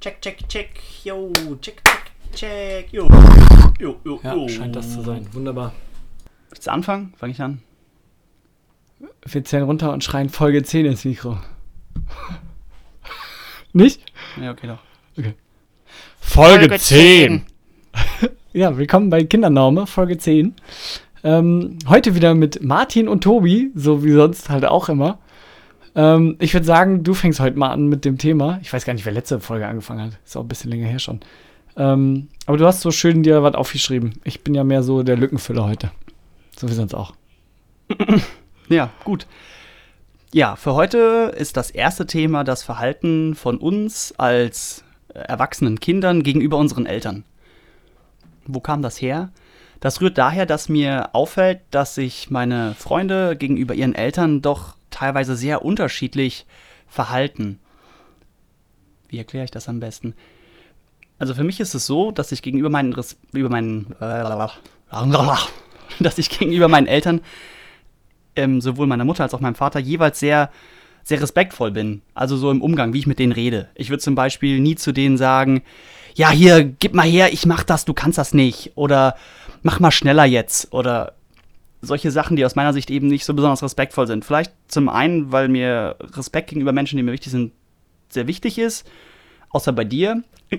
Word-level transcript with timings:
Check, 0.00 0.20
check, 0.22 0.48
check. 0.48 0.68
Yo, 1.04 1.32
check, 1.60 1.82
check, 1.84 2.10
check. 2.34 2.92
Yo, 2.92 3.08
yo, 3.80 3.96
yo, 4.04 4.20
Ja, 4.22 4.34
yo. 4.34 4.48
scheint 4.48 4.76
das 4.76 4.92
zu 4.92 5.02
sein. 5.02 5.26
Wunderbar. 5.32 5.72
Willst 6.50 6.66
du 6.66 6.70
anfangen? 6.70 7.12
Fange 7.16 7.32
ich 7.32 7.42
an? 7.42 7.60
Wir 9.26 9.44
zählen 9.44 9.64
runter 9.64 9.92
und 9.92 10.04
schreien 10.04 10.28
Folge 10.28 10.62
10 10.62 10.86
ins 10.86 11.04
Mikro. 11.04 11.38
Nicht? 13.72 14.00
Ja, 14.40 14.52
okay, 14.52 14.68
doch. 14.68 14.78
Folge, 16.20 16.78
10. 16.78 17.44
Ja, 18.54 18.76
willkommen 18.76 19.10
bei 19.10 19.22
Kindernaume, 19.24 19.86
Folge 19.86 20.16
10. 20.16 20.54
Ähm, 21.22 21.78
heute 21.86 22.14
wieder 22.14 22.34
mit 22.34 22.62
Martin 22.62 23.06
und 23.06 23.22
Tobi, 23.22 23.70
so 23.74 24.02
wie 24.02 24.12
sonst 24.12 24.48
halt 24.48 24.64
auch 24.64 24.88
immer. 24.88 25.18
Ähm, 25.98 26.36
ich 26.38 26.54
würde 26.54 26.64
sagen, 26.64 27.02
du 27.02 27.12
fängst 27.12 27.40
heute 27.40 27.58
mal 27.58 27.70
an 27.72 27.88
mit 27.88 28.04
dem 28.04 28.18
Thema. 28.18 28.60
Ich 28.62 28.72
weiß 28.72 28.84
gar 28.84 28.92
nicht, 28.92 29.04
wer 29.04 29.12
letzte 29.12 29.40
Folge 29.40 29.66
angefangen 29.66 30.00
hat. 30.02 30.18
Ist 30.24 30.36
auch 30.36 30.42
ein 30.42 30.48
bisschen 30.48 30.70
länger 30.70 30.86
her 30.86 31.00
schon. 31.00 31.18
Ähm, 31.76 32.28
aber 32.46 32.56
du 32.56 32.66
hast 32.66 32.82
so 32.82 32.92
schön 32.92 33.24
dir 33.24 33.42
was 33.42 33.56
aufgeschrieben. 33.56 34.12
Ich 34.22 34.44
bin 34.44 34.54
ja 34.54 34.62
mehr 34.62 34.84
so 34.84 35.02
der 35.02 35.16
Lückenfüller 35.16 35.64
heute. 35.64 35.90
So 36.56 36.68
wie 36.68 36.72
sonst 36.72 36.94
auch. 36.94 37.12
Ja, 38.70 38.90
gut. 39.02 39.26
Ja, 40.30 40.54
für 40.54 40.74
heute 40.74 41.32
ist 41.34 41.56
das 41.56 41.70
erste 41.70 42.06
Thema 42.06 42.44
das 42.44 42.62
Verhalten 42.62 43.34
von 43.34 43.56
uns 43.56 44.12
als 44.18 44.84
äh, 45.14 45.20
erwachsenen 45.20 45.80
Kindern 45.80 46.22
gegenüber 46.22 46.58
unseren 46.58 46.84
Eltern. 46.84 47.24
Wo 48.46 48.60
kam 48.60 48.82
das 48.82 49.00
her? 49.00 49.30
Das 49.80 50.02
rührt 50.02 50.18
daher, 50.18 50.44
dass 50.44 50.68
mir 50.68 51.14
auffällt, 51.14 51.60
dass 51.70 51.94
sich 51.94 52.28
meine 52.28 52.74
Freunde 52.74 53.36
gegenüber 53.36 53.72
ihren 53.72 53.94
Eltern 53.94 54.42
doch 54.42 54.76
teilweise 54.90 55.36
sehr 55.36 55.64
unterschiedlich 55.64 56.46
verhalten. 56.86 57.58
Wie 59.08 59.18
erkläre 59.18 59.44
ich 59.44 59.50
das 59.50 59.68
am 59.68 59.80
besten? 59.80 60.14
Also 61.18 61.34
für 61.34 61.44
mich 61.44 61.60
ist 61.60 61.74
es 61.74 61.86
so, 61.86 62.12
dass 62.12 62.32
ich 62.32 62.42
gegenüber 62.42 62.70
meinen, 62.70 62.94
über 63.32 63.48
meinen 63.48 63.94
dass 66.00 66.18
ich 66.18 66.30
gegenüber 66.30 66.68
meinen 66.68 66.86
Eltern 66.86 67.20
ähm, 68.36 68.60
sowohl 68.60 68.86
meiner 68.86 69.04
Mutter 69.04 69.24
als 69.24 69.34
auch 69.34 69.40
meinem 69.40 69.56
Vater 69.56 69.80
jeweils 69.80 70.20
sehr, 70.20 70.50
sehr 71.02 71.20
respektvoll 71.20 71.72
bin. 71.72 72.02
Also 72.14 72.36
so 72.36 72.50
im 72.50 72.62
Umgang, 72.62 72.92
wie 72.92 73.00
ich 73.00 73.06
mit 73.06 73.18
denen 73.18 73.32
rede. 73.32 73.68
Ich 73.74 73.90
würde 73.90 74.02
zum 74.02 74.14
Beispiel 74.14 74.60
nie 74.60 74.76
zu 74.76 74.92
denen 74.92 75.16
sagen, 75.16 75.62
ja, 76.14 76.30
hier, 76.30 76.64
gib 76.64 76.94
mal 76.94 77.06
her, 77.06 77.32
ich 77.32 77.46
mach 77.46 77.64
das, 77.64 77.84
du 77.84 77.94
kannst 77.94 78.18
das 78.18 78.34
nicht. 78.34 78.72
Oder 78.76 79.16
mach 79.62 79.80
mal 79.80 79.90
schneller 79.90 80.24
jetzt. 80.24 80.72
Oder 80.72 81.14
solche 81.80 82.10
Sachen, 82.10 82.36
die 82.36 82.44
aus 82.44 82.56
meiner 82.56 82.72
Sicht 82.72 82.90
eben 82.90 83.06
nicht 83.08 83.24
so 83.24 83.34
besonders 83.34 83.62
respektvoll 83.62 84.06
sind. 84.06 84.24
Vielleicht 84.24 84.52
zum 84.68 84.88
einen, 84.88 85.30
weil 85.32 85.48
mir 85.48 85.96
Respekt 86.00 86.48
gegenüber 86.50 86.72
Menschen, 86.72 86.96
die 86.96 87.02
mir 87.02 87.12
wichtig 87.12 87.30
sind, 87.32 87.52
sehr 88.08 88.26
wichtig 88.26 88.58
ist. 88.58 88.88
Außer 89.50 89.72
bei 89.72 89.84
dir. 89.84 90.22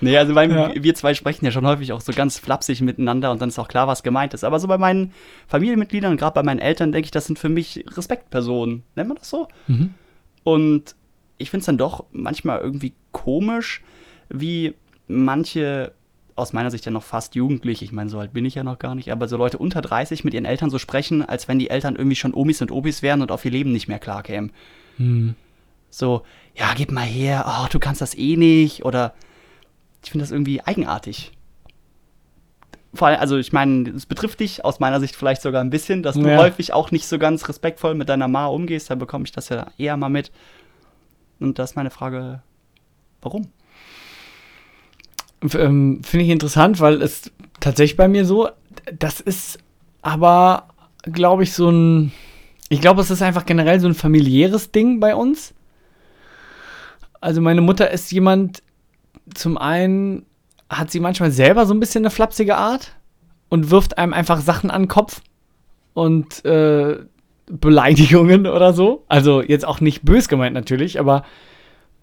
nee, 0.00 0.16
also 0.16 0.34
weil 0.34 0.50
Ja. 0.50 0.72
wir 0.74 0.94
zwei 0.94 1.14
sprechen 1.14 1.44
ja 1.44 1.50
schon 1.50 1.66
häufig 1.66 1.92
auch 1.92 2.00
so 2.00 2.12
ganz 2.12 2.38
flapsig 2.38 2.80
miteinander 2.80 3.30
und 3.30 3.40
dann 3.42 3.48
ist 3.48 3.58
auch 3.58 3.68
klar, 3.68 3.86
was 3.86 4.02
gemeint 4.02 4.34
ist. 4.34 4.44
Aber 4.44 4.58
so 4.58 4.68
bei 4.68 4.78
meinen 4.78 5.12
Familienmitgliedern 5.48 6.12
und 6.12 6.18
gerade 6.18 6.34
bei 6.34 6.42
meinen 6.42 6.60
Eltern 6.60 6.92
denke 6.92 7.06
ich, 7.06 7.10
das 7.10 7.26
sind 7.26 7.38
für 7.38 7.48
mich 7.48 7.84
Respektpersonen. 7.96 8.82
Nennt 8.96 9.08
man 9.08 9.16
das 9.18 9.30
so? 9.30 9.48
Mhm. 9.66 9.94
Und 10.42 10.94
ich 11.38 11.50
finde 11.50 11.60
es 11.62 11.66
dann 11.66 11.78
doch 11.78 12.04
manchmal 12.12 12.60
irgendwie 12.60 12.92
komisch, 13.12 13.82
wie 14.28 14.74
manche 15.08 15.92
aus 16.36 16.52
meiner 16.52 16.70
Sicht 16.70 16.84
ja 16.84 16.90
noch 16.90 17.02
fast 17.04 17.34
jugendlich, 17.36 17.82
ich 17.82 17.92
meine, 17.92 18.10
so 18.10 18.18
alt 18.18 18.32
bin 18.32 18.44
ich 18.44 18.56
ja 18.56 18.64
noch 18.64 18.78
gar 18.78 18.94
nicht, 18.94 19.12
aber 19.12 19.28
so 19.28 19.36
Leute 19.36 19.58
unter 19.58 19.80
30 19.80 20.24
mit 20.24 20.34
ihren 20.34 20.44
Eltern 20.44 20.68
so 20.70 20.78
sprechen, 20.78 21.22
als 21.24 21.46
wenn 21.46 21.58
die 21.58 21.70
Eltern 21.70 21.94
irgendwie 21.96 22.16
schon 22.16 22.34
Omis 22.34 22.60
und 22.60 22.72
Obis 22.72 23.02
wären 23.02 23.22
und 23.22 23.30
auf 23.30 23.44
ihr 23.44 23.52
Leben 23.52 23.70
nicht 23.72 23.86
mehr 23.86 24.00
klarkämen. 24.00 24.52
Hm. 24.96 25.34
So, 25.90 26.22
ja, 26.56 26.74
gib 26.76 26.90
mal 26.90 27.04
her, 27.04 27.44
oh, 27.46 27.68
du 27.70 27.78
kannst 27.78 28.00
das 28.00 28.16
eh 28.16 28.36
nicht. 28.36 28.84
Oder 28.84 29.14
ich 30.02 30.10
finde 30.10 30.24
das 30.24 30.32
irgendwie 30.32 30.60
eigenartig. 30.60 31.30
Vor 32.92 33.08
allem, 33.08 33.20
also 33.20 33.36
ich 33.38 33.52
meine, 33.52 33.90
es 33.90 34.06
betrifft 34.06 34.40
dich 34.40 34.64
aus 34.64 34.80
meiner 34.80 34.98
Sicht 35.00 35.14
vielleicht 35.16 35.42
sogar 35.42 35.60
ein 35.62 35.70
bisschen, 35.70 36.02
dass 36.02 36.16
du 36.16 36.28
Ja. 36.28 36.38
häufig 36.38 36.72
auch 36.72 36.90
nicht 36.90 37.06
so 37.06 37.18
ganz 37.18 37.48
respektvoll 37.48 37.94
mit 37.94 38.08
deiner 38.08 38.26
Ma 38.28 38.46
umgehst. 38.46 38.90
Da 38.90 38.96
bekomme 38.96 39.24
ich 39.24 39.32
das 39.32 39.48
ja 39.50 39.68
eher 39.78 39.96
mal 39.96 40.08
mit. 40.08 40.32
Und 41.38 41.58
da 41.58 41.64
ist 41.64 41.76
meine 41.76 41.90
Frage, 41.90 42.42
warum? 43.20 43.48
Ähm, 45.52 46.00
Finde 46.02 46.24
ich 46.24 46.30
interessant, 46.30 46.80
weil 46.80 47.02
es 47.02 47.30
tatsächlich 47.60 47.96
bei 47.96 48.08
mir 48.08 48.24
so, 48.24 48.48
das 48.98 49.20
ist 49.20 49.58
aber, 50.02 50.68
glaube 51.02 51.42
ich, 51.42 51.52
so 51.52 51.70
ein, 51.70 52.12
ich 52.68 52.80
glaube, 52.80 53.00
es 53.00 53.10
ist 53.10 53.22
einfach 53.22 53.46
generell 53.46 53.80
so 53.80 53.86
ein 53.86 53.94
familiäres 53.94 54.70
Ding 54.70 55.00
bei 55.00 55.14
uns. 55.14 55.54
Also 57.20 57.40
meine 57.40 57.60
Mutter 57.60 57.90
ist 57.90 58.12
jemand, 58.12 58.62
zum 59.34 59.56
einen 59.56 60.26
hat 60.68 60.90
sie 60.90 61.00
manchmal 61.00 61.30
selber 61.30 61.66
so 61.66 61.74
ein 61.74 61.80
bisschen 61.80 62.02
eine 62.02 62.10
flapsige 62.10 62.56
Art 62.56 62.96
und 63.48 63.70
wirft 63.70 63.98
einem 63.98 64.12
einfach 64.12 64.40
Sachen 64.40 64.70
an 64.70 64.82
den 64.82 64.88
Kopf 64.88 65.22
und 65.94 66.44
äh, 66.44 66.98
Beleidigungen 67.46 68.46
oder 68.46 68.72
so. 68.72 69.04
Also 69.08 69.42
jetzt 69.42 69.66
auch 69.66 69.80
nicht 69.80 70.02
bös 70.02 70.28
gemeint 70.28 70.54
natürlich, 70.54 70.98
aber 70.98 71.24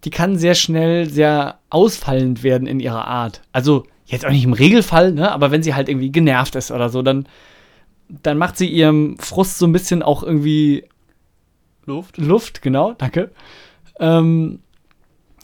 die 0.04 0.10
kann 0.10 0.38
sehr 0.38 0.56
schnell 0.56 1.10
sehr 1.10 1.60
ausfallend 1.70 2.44
werden 2.44 2.68
in 2.68 2.80
ihrer 2.80 3.08
Art. 3.08 3.42
Also 3.52 3.86
jetzt 4.06 4.26
auch 4.26 4.32
nicht 4.32 4.44
im 4.44 4.54
Regelfall, 4.54 5.14
ne? 5.14 5.32
aber 5.32 5.52
wenn 5.52 5.64
sie 5.64 5.76
halt 5.76 5.90
irgendwie 5.90 6.12
genervt 6.12 6.56
ist 6.56 6.72
oder 6.72 6.90
so, 6.90 7.02
dann, 7.02 7.28
dann 8.10 8.38
macht 8.38 8.58
sie 8.58 8.68
ihrem 8.68 9.18
Frust 9.20 9.58
so 9.58 9.66
ein 9.66 9.72
bisschen 9.72 10.04
auch 10.04 10.24
irgendwie 10.24 10.86
Luft? 11.86 12.18
Luft, 12.18 12.62
genau, 12.62 12.94
danke. 12.94 13.32
Ähm, 14.00 14.60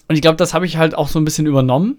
und 0.07 0.16
ich 0.16 0.22
glaube, 0.22 0.38
das 0.38 0.53
habe 0.53 0.66
ich 0.66 0.78
halt 0.78 0.96
auch 0.96 1.07
so 1.07 1.19
ein 1.19 1.25
bisschen 1.25 1.47
übernommen. 1.47 1.97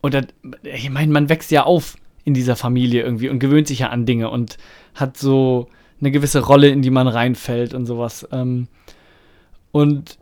Und 0.00 0.14
das, 0.14 0.26
ich 0.62 0.88
meine, 0.90 1.12
man 1.12 1.28
wächst 1.28 1.50
ja 1.50 1.64
auf 1.64 1.96
in 2.24 2.34
dieser 2.34 2.56
Familie 2.56 3.02
irgendwie 3.02 3.28
und 3.28 3.38
gewöhnt 3.38 3.66
sich 3.66 3.80
ja 3.80 3.88
an 3.88 4.06
Dinge 4.06 4.30
und 4.30 4.56
hat 4.94 5.16
so 5.16 5.68
eine 6.00 6.10
gewisse 6.10 6.40
Rolle, 6.40 6.68
in 6.68 6.82
die 6.82 6.90
man 6.90 7.08
reinfällt 7.08 7.74
und 7.74 7.86
sowas. 7.86 8.26
Ähm, 8.32 8.68
und 9.72 10.18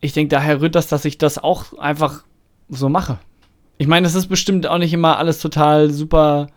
ich 0.00 0.12
denke, 0.12 0.34
daher 0.34 0.60
rührt 0.60 0.74
das, 0.74 0.88
dass 0.88 1.04
ich 1.04 1.18
das 1.18 1.38
auch 1.38 1.78
einfach 1.78 2.24
so 2.68 2.88
mache. 2.88 3.18
Ich 3.78 3.86
meine, 3.86 4.06
es 4.06 4.14
ist 4.14 4.28
bestimmt 4.28 4.66
auch 4.66 4.78
nicht 4.78 4.92
immer 4.92 5.18
alles 5.18 5.40
total 5.40 5.90
super 5.90 6.48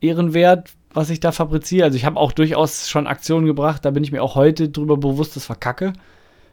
ehrenwert, 0.00 0.70
was 0.92 1.10
ich 1.10 1.20
da 1.20 1.32
fabriziere. 1.32 1.84
Also 1.84 1.96
ich 1.96 2.04
habe 2.04 2.18
auch 2.18 2.32
durchaus 2.32 2.88
schon 2.88 3.06
Aktionen 3.06 3.46
gebracht, 3.46 3.84
da 3.84 3.90
bin 3.90 4.04
ich 4.04 4.12
mir 4.12 4.22
auch 4.22 4.34
heute 4.34 4.68
drüber 4.68 4.96
bewusst, 4.96 5.36
das 5.36 5.48
war 5.48 5.56
Kacke. 5.56 5.92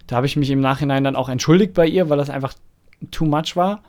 Da 0.07 0.17
habe 0.17 0.25
ich 0.25 0.35
mich 0.35 0.49
im 0.51 0.61
Nachhinein 0.61 1.03
dann 1.03 1.15
auch 1.15 1.29
entschuldigt 1.29 1.73
bei 1.73 1.87
ihr, 1.87 2.09
weil 2.09 2.17
das 2.17 2.29
einfach 2.29 2.53
too 3.11 3.25
much 3.25 3.55
war. 3.55 3.81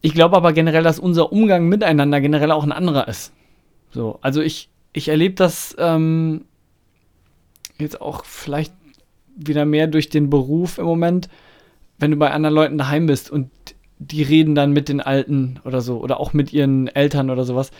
Ich 0.00 0.14
glaube 0.14 0.36
aber 0.36 0.52
generell, 0.52 0.82
dass 0.82 0.98
unser 0.98 1.32
Umgang 1.32 1.68
miteinander 1.68 2.20
generell 2.20 2.50
auch 2.50 2.64
ein 2.64 2.72
anderer 2.72 3.08
ist. 3.08 3.32
So, 3.90 4.18
also 4.22 4.40
ich, 4.40 4.68
ich 4.92 5.08
erlebe 5.08 5.34
das 5.34 5.76
ähm, 5.78 6.44
jetzt 7.78 8.00
auch 8.00 8.24
vielleicht 8.24 8.72
wieder 9.36 9.64
mehr 9.64 9.86
durch 9.86 10.08
den 10.08 10.30
Beruf 10.30 10.78
im 10.78 10.84
Moment, 10.84 11.28
wenn 11.98 12.10
du 12.10 12.16
bei 12.16 12.30
anderen 12.30 12.54
Leuten 12.54 12.78
daheim 12.78 13.06
bist 13.06 13.30
und 13.30 13.50
die 13.98 14.22
reden 14.22 14.54
dann 14.54 14.72
mit 14.72 14.88
den 14.88 15.00
Alten 15.00 15.60
oder 15.64 15.80
so 15.80 16.00
oder 16.00 16.18
auch 16.18 16.32
mit 16.32 16.52
ihren 16.52 16.88
Eltern 16.88 17.30
oder 17.30 17.44
sowas. 17.44 17.70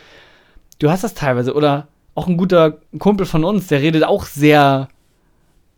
Du 0.78 0.90
hast 0.90 1.04
das 1.04 1.14
teilweise 1.14 1.54
oder 1.54 1.88
auch 2.14 2.28
ein 2.28 2.36
guter 2.36 2.78
Kumpel 2.98 3.26
von 3.26 3.44
uns, 3.44 3.66
der 3.66 3.82
redet 3.82 4.04
auch 4.04 4.24
sehr, 4.24 4.88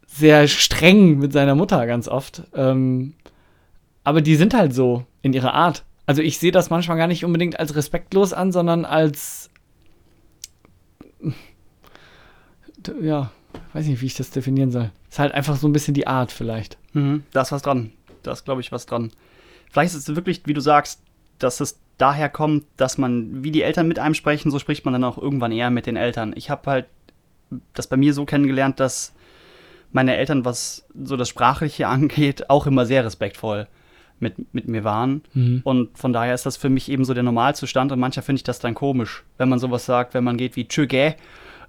sehr 0.06 0.48
streng 0.48 1.18
mit 1.18 1.32
seiner 1.32 1.54
Mutter 1.54 1.86
ganz 1.86 2.08
oft. 2.08 2.42
Ähm, 2.54 3.14
aber 4.02 4.20
die 4.20 4.36
sind 4.36 4.54
halt 4.54 4.74
so 4.74 5.04
in 5.22 5.32
ihrer 5.32 5.54
Art. 5.54 5.84
Also 6.06 6.20
ich 6.20 6.38
sehe 6.38 6.52
das 6.52 6.68
manchmal 6.68 6.98
gar 6.98 7.06
nicht 7.06 7.24
unbedingt 7.24 7.58
als 7.58 7.74
respektlos 7.76 8.32
an, 8.32 8.52
sondern 8.52 8.84
als 8.84 9.50
ja, 13.00 13.30
weiß 13.72 13.86
nicht, 13.86 14.02
wie 14.02 14.06
ich 14.06 14.14
das 14.14 14.30
definieren 14.30 14.70
soll. 14.70 14.90
Ist 15.14 15.20
halt 15.20 15.32
einfach 15.32 15.54
so 15.54 15.68
ein 15.68 15.72
bisschen 15.72 15.94
die 15.94 16.08
Art 16.08 16.32
vielleicht. 16.32 16.76
Mhm, 16.92 17.22
da 17.30 17.42
ist 17.42 17.52
was 17.52 17.62
dran. 17.62 17.92
Da 18.24 18.32
ist, 18.32 18.44
glaube 18.44 18.62
ich, 18.62 18.72
was 18.72 18.84
dran. 18.84 19.12
Vielleicht 19.70 19.94
ist 19.94 20.08
es 20.08 20.16
wirklich, 20.16 20.42
wie 20.46 20.54
du 20.54 20.60
sagst, 20.60 21.02
dass 21.38 21.60
es 21.60 21.78
daher 21.98 22.28
kommt, 22.28 22.64
dass 22.76 22.98
man, 22.98 23.44
wie 23.44 23.52
die 23.52 23.62
Eltern 23.62 23.86
mit 23.86 24.00
einem 24.00 24.14
sprechen, 24.14 24.50
so 24.50 24.58
spricht 24.58 24.84
man 24.84 24.92
dann 24.92 25.04
auch 25.04 25.16
irgendwann 25.16 25.52
eher 25.52 25.70
mit 25.70 25.86
den 25.86 25.94
Eltern. 25.94 26.32
Ich 26.34 26.50
habe 26.50 26.68
halt 26.68 26.86
das 27.74 27.86
bei 27.86 27.96
mir 27.96 28.12
so 28.12 28.24
kennengelernt, 28.24 28.80
dass 28.80 29.14
meine 29.92 30.16
Eltern, 30.16 30.44
was 30.44 30.84
so 31.00 31.16
das 31.16 31.28
Sprachliche 31.28 31.86
angeht, 31.86 32.50
auch 32.50 32.66
immer 32.66 32.84
sehr 32.84 33.04
respektvoll 33.04 33.68
mit, 34.18 34.52
mit 34.52 34.66
mir 34.66 34.82
waren. 34.82 35.22
Mhm. 35.32 35.60
Und 35.62 35.96
von 35.96 36.12
daher 36.12 36.34
ist 36.34 36.44
das 36.44 36.56
für 36.56 36.70
mich 36.70 36.90
eben 36.90 37.04
so 37.04 37.14
der 37.14 37.22
Normalzustand 37.22 37.92
und 37.92 38.00
mancher 38.00 38.22
finde 38.22 38.38
ich 38.38 38.44
das 38.44 38.58
dann 38.58 38.74
komisch, 38.74 39.22
wenn 39.38 39.48
man 39.48 39.60
sowas 39.60 39.86
sagt, 39.86 40.12
wenn 40.12 40.24
man 40.24 40.38
geht 40.38 40.56
wie 40.56 40.66
Tschögä. 40.66 41.14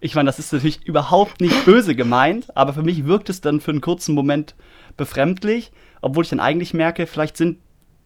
Ich 0.02 0.16
meine, 0.16 0.28
das 0.28 0.40
ist 0.40 0.52
natürlich 0.54 0.86
überhaupt 0.86 1.42
nicht 1.42 1.66
böse 1.66 1.96
gemeint, 1.96 2.56
aber 2.56 2.74
für 2.74 2.84
mich 2.84 3.06
wirkt 3.06 3.30
es 3.30 3.42
dann 3.42 3.62
für 3.62 3.72
einen 3.72 3.82
kurzen 3.82 4.14
Moment 4.16 4.56
befremdlich, 4.98 5.72
obwohl 6.02 6.24
ich 6.24 6.30
dann 6.30 6.40
eigentlich 6.40 6.74
merke, 6.74 7.08
vielleicht 7.08 7.38
sind, 7.38 7.58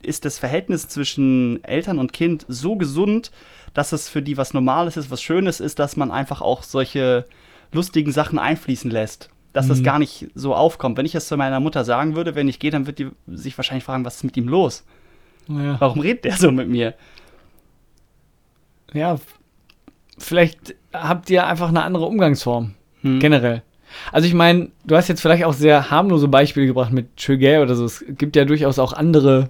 ist 0.02 0.24
das 0.26 0.38
Verhältnis 0.40 0.88
zwischen 0.88 1.64
Eltern 1.64 2.00
und 2.00 2.14
Kind 2.14 2.46
so 2.48 2.76
gesund, 2.76 3.32
dass 3.74 3.92
es 3.92 4.08
für 4.10 4.22
die 4.22 4.38
was 4.38 4.54
Normales 4.54 4.98
ist, 4.98 5.12
was 5.12 5.22
Schönes 5.22 5.60
ist, 5.60 5.78
dass 5.80 5.98
man 5.98 6.10
einfach 6.12 6.42
auch 6.42 6.64
solche 6.64 7.26
lustigen 7.72 8.12
Sachen 8.12 8.40
einfließen 8.40 8.90
lässt. 8.90 9.30
dass 9.52 9.68
das 9.68 9.80
Mhm. 9.80 9.84
gar 9.84 9.98
nicht 9.98 10.28
so 10.36 10.54
aufkommt. 10.54 10.96
Wenn 10.96 11.08
ich 11.08 11.12
das 11.14 11.28
zu 11.28 11.36
meiner 11.36 11.60
Mutter 11.60 11.84
sagen 11.84 12.16
würde, 12.16 12.36
wenn 12.36 12.48
ich 12.48 12.60
gehe, 12.60 12.70
dann 12.70 12.86
wird 12.86 13.00
die 13.00 13.10
sich 13.26 13.58
wahrscheinlich 13.58 13.84
fragen, 13.84 14.06
was 14.06 14.18
ist 14.18 14.24
mit 14.24 14.38
ihm 14.38 14.48
los? 14.48 14.84
Ja. 15.48 15.76
Warum 15.82 16.02
redet 16.02 16.24
der 16.26 16.38
so 16.38 16.52
mit 16.52 16.70
mir? 16.70 16.94
ja, 18.94 19.18
vielleicht 20.20 20.76
habt 20.94 21.30
ihr 21.30 21.46
einfach 21.48 21.70
eine 21.70 21.84
andere 21.84 22.06
Umgangsform. 22.06 22.76
Hm. 23.02 23.20
Generell. 23.20 23.64
Also 24.12 24.28
ich 24.28 24.34
meine, 24.34 24.70
du 24.86 24.96
hast 24.96 25.08
jetzt 25.08 25.22
vielleicht 25.22 25.46
auch 25.46 25.54
sehr 25.54 25.90
harmlose 25.90 26.28
Beispiele 26.28 26.68
gebracht 26.68 26.92
mit 26.92 27.16
Chögay 27.18 27.60
oder 27.60 27.76
so. 27.76 27.86
Es 27.86 28.04
gibt 28.08 28.36
ja 28.36 28.46
durchaus 28.46 28.78
auch 28.80 28.94
andere 28.94 29.48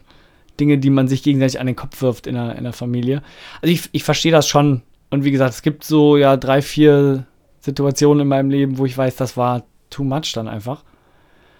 Dinge, 0.60 0.78
die 0.78 0.90
man 0.90 1.08
sich 1.08 1.24
gegenseitig 1.24 1.60
an 1.60 1.68
den 1.68 1.76
Kopf 1.76 2.02
wirft 2.02 2.28
in 2.28 2.36
der, 2.36 2.56
in 2.56 2.64
der 2.64 2.74
Familie. 2.74 3.22
Also 3.62 3.74
ich, 3.74 3.90
ich 3.92 4.04
verstehe 4.04 4.32
das 4.32 4.48
schon. 4.48 4.82
Und 5.10 5.24
wie 5.24 5.32
gesagt, 5.32 5.54
es 5.54 5.62
gibt 5.62 5.84
so 5.84 6.18
ja 6.18 6.38
drei, 6.38 6.62
vier 6.62 7.26
Situationen 7.60 8.22
in 8.22 8.28
meinem 8.28 8.50
Leben, 8.50 8.78
wo 8.78 8.86
ich 8.86 8.98
weiß, 8.98 9.16
das 9.16 9.36
war 9.36 9.64
too 9.90 10.04
much 10.04 10.32
dann 10.34 10.48
einfach. 10.48 10.84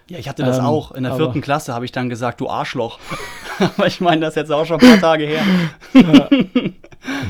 Ja, 0.10 0.18
ich 0.18 0.28
hatte 0.28 0.44
das 0.44 0.58
Ähm, 0.58 0.66
auch. 0.66 0.92
In 0.92 1.04
der 1.04 1.16
vierten 1.16 1.42
Klasse 1.42 1.74
habe 1.74 1.86
ich 1.86 1.92
dann 1.92 2.10
gesagt, 2.10 2.42
du 2.42 2.50
Arschloch. 2.50 3.00
aber 3.60 3.88
ich 3.88 4.02
meine, 4.02 4.22
das 4.22 4.32
ist 4.32 4.36
jetzt 4.38 4.52
auch 4.52 4.66
schon 4.66 4.80
ein 4.80 4.88
paar 4.88 5.00
Tage 5.00 5.26
her. 5.26 5.44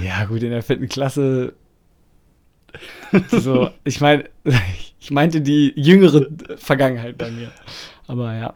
Ja, 0.04 0.26
gut, 0.30 0.44
in 0.44 0.52
der 0.52 0.64
vierten 0.64 0.88
Klasse. 0.88 1.54
So, 3.32 3.70
ich 3.84 4.02
meine, 4.02 4.26
ich 5.00 5.12
meinte 5.12 5.42
die 5.42 5.74
jüngere 5.76 6.28
Vergangenheit 6.58 7.18
bei 7.18 7.32
mir. 7.32 7.52
Aber 8.08 8.34
ja. 8.36 8.54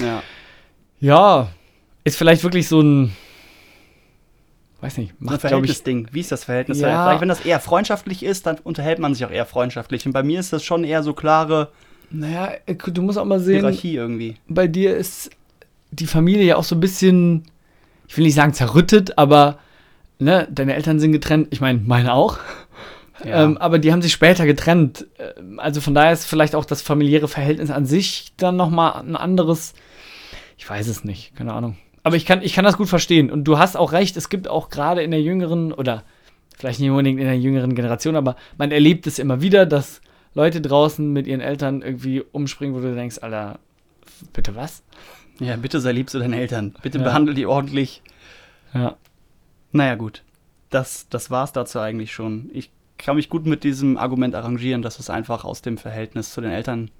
Ja. 0.00 0.22
Ja, 1.00 1.48
ist 2.04 2.16
vielleicht 2.16 2.42
wirklich 2.42 2.68
so 2.68 2.80
ein. 2.80 3.12
Weiß 4.80 4.98
nicht, 4.98 5.10
So 5.10 5.14
ein 5.20 5.24
macht, 5.24 5.40
glaube 5.40 5.66
ich. 5.66 5.72
Verhältnisding. 5.72 6.08
Wie 6.12 6.20
ist 6.20 6.32
das 6.32 6.44
Verhältnis? 6.44 6.80
Ja. 6.80 7.04
Vielleicht, 7.04 7.20
wenn 7.22 7.28
das 7.28 7.40
eher 7.40 7.60
freundschaftlich 7.60 8.22
ist, 8.22 8.46
dann 8.46 8.58
unterhält 8.62 8.98
man 8.98 9.14
sich 9.14 9.24
auch 9.24 9.30
eher 9.30 9.46
freundschaftlich. 9.46 10.04
Und 10.06 10.12
bei 10.12 10.22
mir 10.22 10.38
ist 10.40 10.52
das 10.52 10.64
schon 10.64 10.84
eher 10.84 11.02
so 11.02 11.14
klare 11.14 11.70
Naja, 12.10 12.52
du 12.66 13.02
musst 13.02 13.18
auch 13.18 13.24
mal 13.24 13.40
sehen, 13.40 13.60
Hierarchie 13.60 13.96
irgendwie. 13.96 14.36
bei 14.48 14.66
dir 14.68 14.96
ist 14.96 15.30
die 15.90 16.06
Familie 16.06 16.44
ja 16.44 16.56
auch 16.56 16.64
so 16.64 16.74
ein 16.76 16.80
bisschen, 16.80 17.44
ich 18.06 18.16
will 18.16 18.24
nicht 18.24 18.34
sagen 18.34 18.52
zerrüttet, 18.52 19.16
aber 19.18 19.58
ne, 20.18 20.46
deine 20.50 20.74
Eltern 20.74 21.00
sind 21.00 21.12
getrennt. 21.12 21.48
Ich 21.50 21.60
meine, 21.60 21.80
meine 21.84 22.12
auch. 22.12 22.38
Ja. 23.24 23.44
Ähm, 23.44 23.56
aber 23.58 23.78
die 23.78 23.92
haben 23.92 24.02
sich 24.02 24.12
später 24.12 24.44
getrennt. 24.46 25.06
Ähm, 25.18 25.58
Also 25.58 25.80
von 25.80 25.94
daher 25.94 26.12
ist 26.12 26.26
vielleicht 26.26 26.54
auch 26.54 26.64
das 26.64 26.82
familiäre 26.82 27.28
Verhältnis 27.28 27.70
an 27.70 27.86
sich 27.86 28.32
dann 28.36 28.56
nochmal 28.56 29.00
ein 29.00 29.16
anderes. 29.16 29.74
Ich 30.58 30.68
weiß 30.68 30.86
es 30.88 31.04
nicht, 31.04 31.34
keine 31.36 31.52
Ahnung. 31.52 31.76
Aber 32.02 32.16
ich 32.16 32.24
kann, 32.26 32.42
ich 32.42 32.52
kann 32.54 32.64
das 32.64 32.76
gut 32.76 32.88
verstehen. 32.88 33.30
Und 33.30 33.44
du 33.44 33.58
hast 33.58 33.76
auch 33.76 33.92
recht, 33.92 34.16
es 34.16 34.28
gibt 34.28 34.48
auch 34.48 34.68
gerade 34.68 35.02
in 35.02 35.10
der 35.10 35.22
jüngeren, 35.22 35.72
oder 35.72 36.04
vielleicht 36.56 36.78
nicht 36.80 36.90
unbedingt 36.90 37.18
in 37.18 37.26
der 37.26 37.38
jüngeren 37.38 37.74
Generation, 37.74 38.16
aber 38.16 38.36
man 38.58 38.70
erlebt 38.70 39.06
es 39.06 39.18
immer 39.18 39.40
wieder, 39.42 39.66
dass 39.66 40.00
Leute 40.34 40.60
draußen 40.60 41.12
mit 41.12 41.26
ihren 41.26 41.40
Eltern 41.40 41.82
irgendwie 41.82 42.22
umspringen, 42.32 42.76
wo 42.76 42.80
du 42.80 42.94
denkst, 42.94 43.18
Alter, 43.22 43.58
bitte 44.32 44.54
was? 44.54 44.82
Ja, 45.40 45.56
bitte 45.56 45.80
sei 45.80 45.92
lieb 45.92 46.08
zu 46.10 46.18
deinen 46.18 46.32
Eltern. 46.34 46.74
Bitte 46.82 46.98
Ja. 46.98 47.04
behandle 47.04 47.34
die 47.34 47.46
ordentlich. 47.46 48.02
Ja. 48.72 48.96
Naja, 49.72 49.94
gut. 49.96 50.22
Das, 50.70 51.08
das 51.10 51.30
war's 51.30 51.52
dazu 51.52 51.78
eigentlich 51.80 52.12
schon. 52.12 52.50
Ich 52.52 52.70
kann 52.98 53.16
mich 53.16 53.28
gut 53.28 53.46
mit 53.46 53.64
diesem 53.64 53.96
Argument 53.98 54.34
arrangieren, 54.34 54.82
dass 54.82 54.98
es 54.98 55.10
einfach 55.10 55.44
aus 55.44 55.62
dem 55.62 55.78
Verhältnis 55.78 56.32
zu 56.32 56.40
den 56.40 56.50
Eltern 56.50 56.90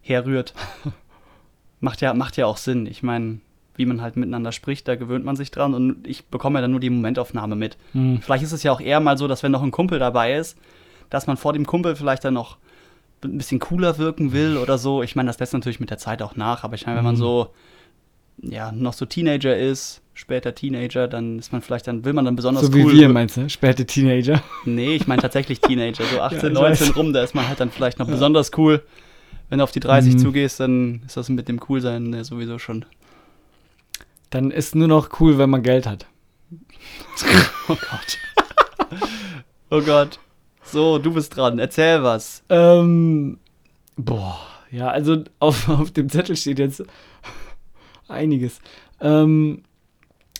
herrührt. 0.00 0.54
macht, 1.80 2.00
ja, 2.00 2.14
macht 2.14 2.36
ja 2.36 2.46
auch 2.46 2.56
Sinn. 2.56 2.86
Ich 2.86 3.02
meine, 3.02 3.40
wie 3.76 3.86
man 3.86 4.00
halt 4.00 4.16
miteinander 4.16 4.52
spricht, 4.52 4.88
da 4.88 4.96
gewöhnt 4.96 5.24
man 5.24 5.36
sich 5.36 5.50
dran 5.50 5.74
und 5.74 6.06
ich 6.06 6.24
bekomme 6.26 6.58
ja 6.58 6.62
dann 6.62 6.70
nur 6.70 6.80
die 6.80 6.90
Momentaufnahme 6.90 7.56
mit. 7.56 7.76
Hm. 7.92 8.20
Vielleicht 8.22 8.44
ist 8.44 8.52
es 8.52 8.62
ja 8.62 8.72
auch 8.72 8.80
eher 8.80 9.00
mal 9.00 9.18
so, 9.18 9.28
dass 9.28 9.42
wenn 9.42 9.52
noch 9.52 9.62
ein 9.62 9.70
Kumpel 9.70 9.98
dabei 9.98 10.34
ist, 10.36 10.56
dass 11.10 11.26
man 11.26 11.36
vor 11.36 11.52
dem 11.52 11.66
Kumpel 11.66 11.94
vielleicht 11.94 12.24
dann 12.24 12.34
noch 12.34 12.56
ein 13.22 13.38
bisschen 13.38 13.60
cooler 13.60 13.98
wirken 13.98 14.32
will 14.32 14.56
oder 14.56 14.78
so. 14.78 15.02
Ich 15.02 15.16
meine, 15.16 15.28
das 15.28 15.38
lässt 15.38 15.52
natürlich 15.52 15.80
mit 15.80 15.90
der 15.90 15.98
Zeit 15.98 16.22
auch 16.22 16.36
nach, 16.36 16.64
aber 16.64 16.74
ich 16.74 16.86
meine, 16.86 16.98
wenn 16.98 17.04
man 17.04 17.14
Mhm. 17.14 17.20
so 17.20 17.50
ja, 18.42 18.70
noch 18.72 18.92
so 18.92 19.06
Teenager 19.06 19.56
ist, 19.56 20.02
später 20.18 20.54
Teenager, 20.54 21.06
dann 21.08 21.38
ist 21.38 21.52
man 21.52 21.60
vielleicht 21.62 21.86
dann 21.86 22.04
will 22.04 22.12
man 22.14 22.24
dann 22.24 22.34
besonders 22.36 22.64
So 22.66 22.72
cool. 22.76 22.92
wie 22.94 23.00
wir, 23.00 23.08
meinst 23.10 23.36
du? 23.36 23.48
Späte 23.48 23.84
Teenager. 23.86 24.42
Nee, 24.64 24.94
ich 24.96 25.06
meine 25.06 25.22
tatsächlich 25.22 25.60
Teenager, 25.60 26.04
so 26.06 26.20
18, 26.22 26.38
ich 26.48 26.52
19 26.54 26.88
weiß. 26.88 26.96
rum, 26.96 27.12
da 27.12 27.22
ist 27.22 27.34
man 27.34 27.46
halt 27.46 27.60
dann 27.60 27.70
vielleicht 27.70 27.98
noch 27.98 28.06
besonders 28.08 28.50
cool. 28.56 28.82
Wenn 29.50 29.58
du 29.58 29.64
auf 29.64 29.70
die 29.72 29.80
30 29.80 30.14
Mhm. 30.14 30.18
zugehst, 30.18 30.58
dann 30.58 31.02
ist 31.06 31.16
das 31.16 31.28
mit 31.28 31.46
dem 31.48 31.60
Coolsein 31.60 32.12
äh, 32.14 32.24
sowieso 32.24 32.58
schon. 32.58 32.84
Dann 34.30 34.50
ist 34.50 34.74
nur 34.74 34.88
noch 34.88 35.20
cool, 35.20 35.38
wenn 35.38 35.50
man 35.50 35.62
Geld 35.62 35.86
hat. 35.86 36.06
Oh 37.68 37.74
Gott. 37.74 38.18
oh 39.70 39.80
Gott. 39.82 40.18
So, 40.62 40.98
du 40.98 41.12
bist 41.12 41.36
dran. 41.36 41.58
Erzähl 41.58 42.02
was. 42.04 42.42
Ähm, 42.48 43.38
boah, 43.96 44.38
ja, 44.70 44.88
also 44.88 45.24
auf, 45.40 45.68
auf 45.68 45.90
dem 45.90 46.08
Zettel 46.08 46.36
steht 46.36 46.58
jetzt 46.60 46.82
einiges. 48.08 48.60
Ähm, 49.00 49.62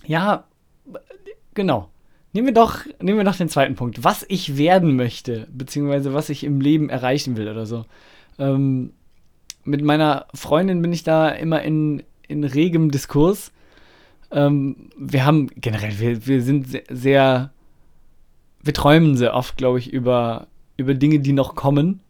ja, 0.06 0.44
genau. 1.55 1.91
Nehmen 2.32 2.49
wir, 2.49 2.55
doch, 2.55 2.81
nehmen 3.00 3.19
wir 3.19 3.25
doch 3.25 3.37
den 3.37 3.49
zweiten 3.49 3.76
Punkt. 3.76 4.05
Was 4.05 4.25
ich 4.29 4.58
werden 4.58 4.94
möchte, 4.94 5.49
beziehungsweise 5.50 6.12
was 6.12 6.29
ich 6.29 6.44
im 6.44 6.61
Leben 6.61 6.91
erreichen 6.91 7.37
will 7.37 7.49
oder 7.49 7.64
so. 7.64 7.87
Ähm, 8.38 8.93
mit 9.64 9.82
meiner 9.82 10.26
Freundin 10.35 10.82
bin 10.82 10.93
ich 10.93 11.03
da 11.03 11.31
immer 11.31 11.62
in, 11.62 12.03
in 12.29 12.44
regem 12.44 12.91
Diskurs. 12.91 13.53
Ähm, 14.31 14.91
wir 14.99 15.25
haben 15.25 15.49
generell, 15.56 15.99
wir, 15.99 16.26
wir 16.26 16.43
sind 16.43 16.69
se- 16.69 16.82
sehr, 16.91 17.52
wir 18.62 18.75
träumen 18.75 19.17
sehr 19.17 19.35
oft, 19.35 19.56
glaube 19.56 19.79
ich, 19.79 19.93
über, 19.93 20.47
über 20.76 20.93
Dinge, 20.94 21.20
die 21.20 21.32
noch 21.32 21.55
kommen. 21.55 22.00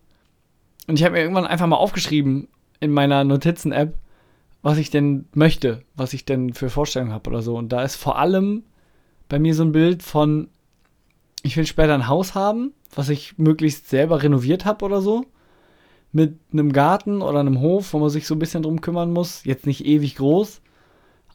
Und 0.88 0.98
ich 0.98 1.04
habe 1.04 1.14
mir 1.14 1.20
irgendwann 1.20 1.46
einfach 1.46 1.66
mal 1.66 1.76
aufgeschrieben 1.76 2.48
in 2.80 2.90
meiner 2.90 3.22
Notizen-App, 3.22 3.94
was 4.66 4.78
ich 4.78 4.90
denn 4.90 5.26
möchte, 5.32 5.84
was 5.94 6.12
ich 6.12 6.24
denn 6.24 6.52
für 6.52 6.70
Vorstellungen 6.70 7.12
habe 7.12 7.30
oder 7.30 7.40
so. 7.40 7.56
Und 7.56 7.68
da 7.68 7.84
ist 7.84 7.94
vor 7.94 8.18
allem 8.18 8.64
bei 9.28 9.38
mir 9.38 9.54
so 9.54 9.62
ein 9.62 9.70
Bild 9.70 10.02
von, 10.02 10.48
ich 11.44 11.56
will 11.56 11.66
später 11.66 11.94
ein 11.94 12.08
Haus 12.08 12.34
haben, 12.34 12.72
was 12.92 13.08
ich 13.08 13.38
möglichst 13.38 13.88
selber 13.88 14.24
renoviert 14.24 14.64
habe 14.64 14.84
oder 14.84 15.00
so. 15.00 15.24
Mit 16.10 16.40
einem 16.52 16.72
Garten 16.72 17.22
oder 17.22 17.38
einem 17.38 17.60
Hof, 17.60 17.92
wo 17.92 18.00
man 18.00 18.10
sich 18.10 18.26
so 18.26 18.34
ein 18.34 18.40
bisschen 18.40 18.64
drum 18.64 18.80
kümmern 18.80 19.12
muss. 19.12 19.44
Jetzt 19.44 19.68
nicht 19.68 19.86
ewig 19.86 20.16
groß, 20.16 20.60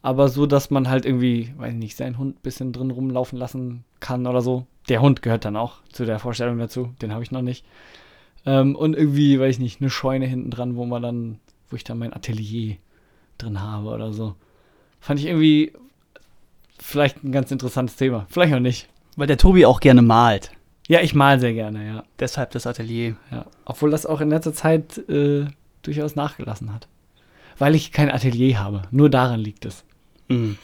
aber 0.02 0.28
so, 0.28 0.44
dass 0.44 0.68
man 0.68 0.90
halt 0.90 1.06
irgendwie, 1.06 1.54
weiß 1.56 1.72
nicht, 1.72 1.96
seinen 1.96 2.18
Hund 2.18 2.36
ein 2.36 2.42
bisschen 2.42 2.74
drin 2.74 2.90
rumlaufen 2.90 3.38
lassen 3.38 3.84
kann 3.98 4.26
oder 4.26 4.42
so. 4.42 4.66
Der 4.90 5.00
Hund 5.00 5.22
gehört 5.22 5.46
dann 5.46 5.56
auch 5.56 5.76
zu 5.90 6.04
der 6.04 6.18
Vorstellung 6.18 6.58
dazu, 6.58 6.90
den 7.00 7.14
habe 7.14 7.22
ich 7.22 7.30
noch 7.30 7.40
nicht. 7.40 7.64
Ähm, 8.44 8.76
und 8.76 8.94
irgendwie, 8.94 9.40
weiß 9.40 9.54
ich 9.54 9.58
nicht, 9.58 9.80
eine 9.80 9.88
Scheune 9.88 10.26
hinten 10.26 10.50
dran, 10.50 10.76
wo 10.76 10.84
man 10.84 11.00
dann, 11.00 11.38
wo 11.70 11.76
ich 11.76 11.84
dann 11.84 11.96
mein 11.96 12.12
Atelier 12.12 12.76
drin 13.42 13.60
habe 13.60 13.88
oder 13.88 14.12
so. 14.12 14.34
Fand 15.00 15.20
ich 15.20 15.26
irgendwie 15.26 15.72
vielleicht 16.78 17.22
ein 17.24 17.32
ganz 17.32 17.50
interessantes 17.50 17.96
Thema. 17.96 18.26
Vielleicht 18.28 18.54
auch 18.54 18.60
nicht. 18.60 18.88
Weil 19.16 19.26
der 19.26 19.38
Tobi 19.38 19.66
auch 19.66 19.80
gerne 19.80 20.02
malt. 20.02 20.50
Ja, 20.88 21.00
ich 21.00 21.14
mal 21.14 21.38
sehr 21.38 21.54
gerne, 21.54 21.86
ja. 21.86 22.04
Deshalb 22.18 22.50
das 22.50 22.66
Atelier. 22.66 23.16
ja. 23.30 23.46
Obwohl 23.64 23.90
das 23.90 24.06
auch 24.06 24.20
in 24.20 24.30
letzter 24.30 24.52
Zeit 24.52 24.98
äh, 25.08 25.46
durchaus 25.82 26.16
nachgelassen 26.16 26.72
hat. 26.72 26.88
Weil 27.58 27.74
ich 27.74 27.92
kein 27.92 28.10
Atelier 28.10 28.58
habe. 28.58 28.82
Nur 28.90 29.08
daran 29.10 29.40
liegt 29.40 29.64
es. 29.64 29.84
Mhm. 30.28 30.58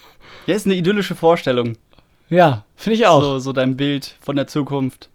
Ja, 0.47 0.55
ist 0.55 0.67
eine 0.67 0.75
idyllische 0.75 1.15
Vorstellung. 1.15 1.77
Ja, 2.29 2.65
finde 2.77 2.97
ich 2.97 3.07
auch. 3.07 3.23
So, 3.23 3.39
so 3.39 3.53
dein 3.53 3.77
Bild 3.77 4.17
von 4.21 4.37
der 4.37 4.47
Zukunft. 4.47 5.09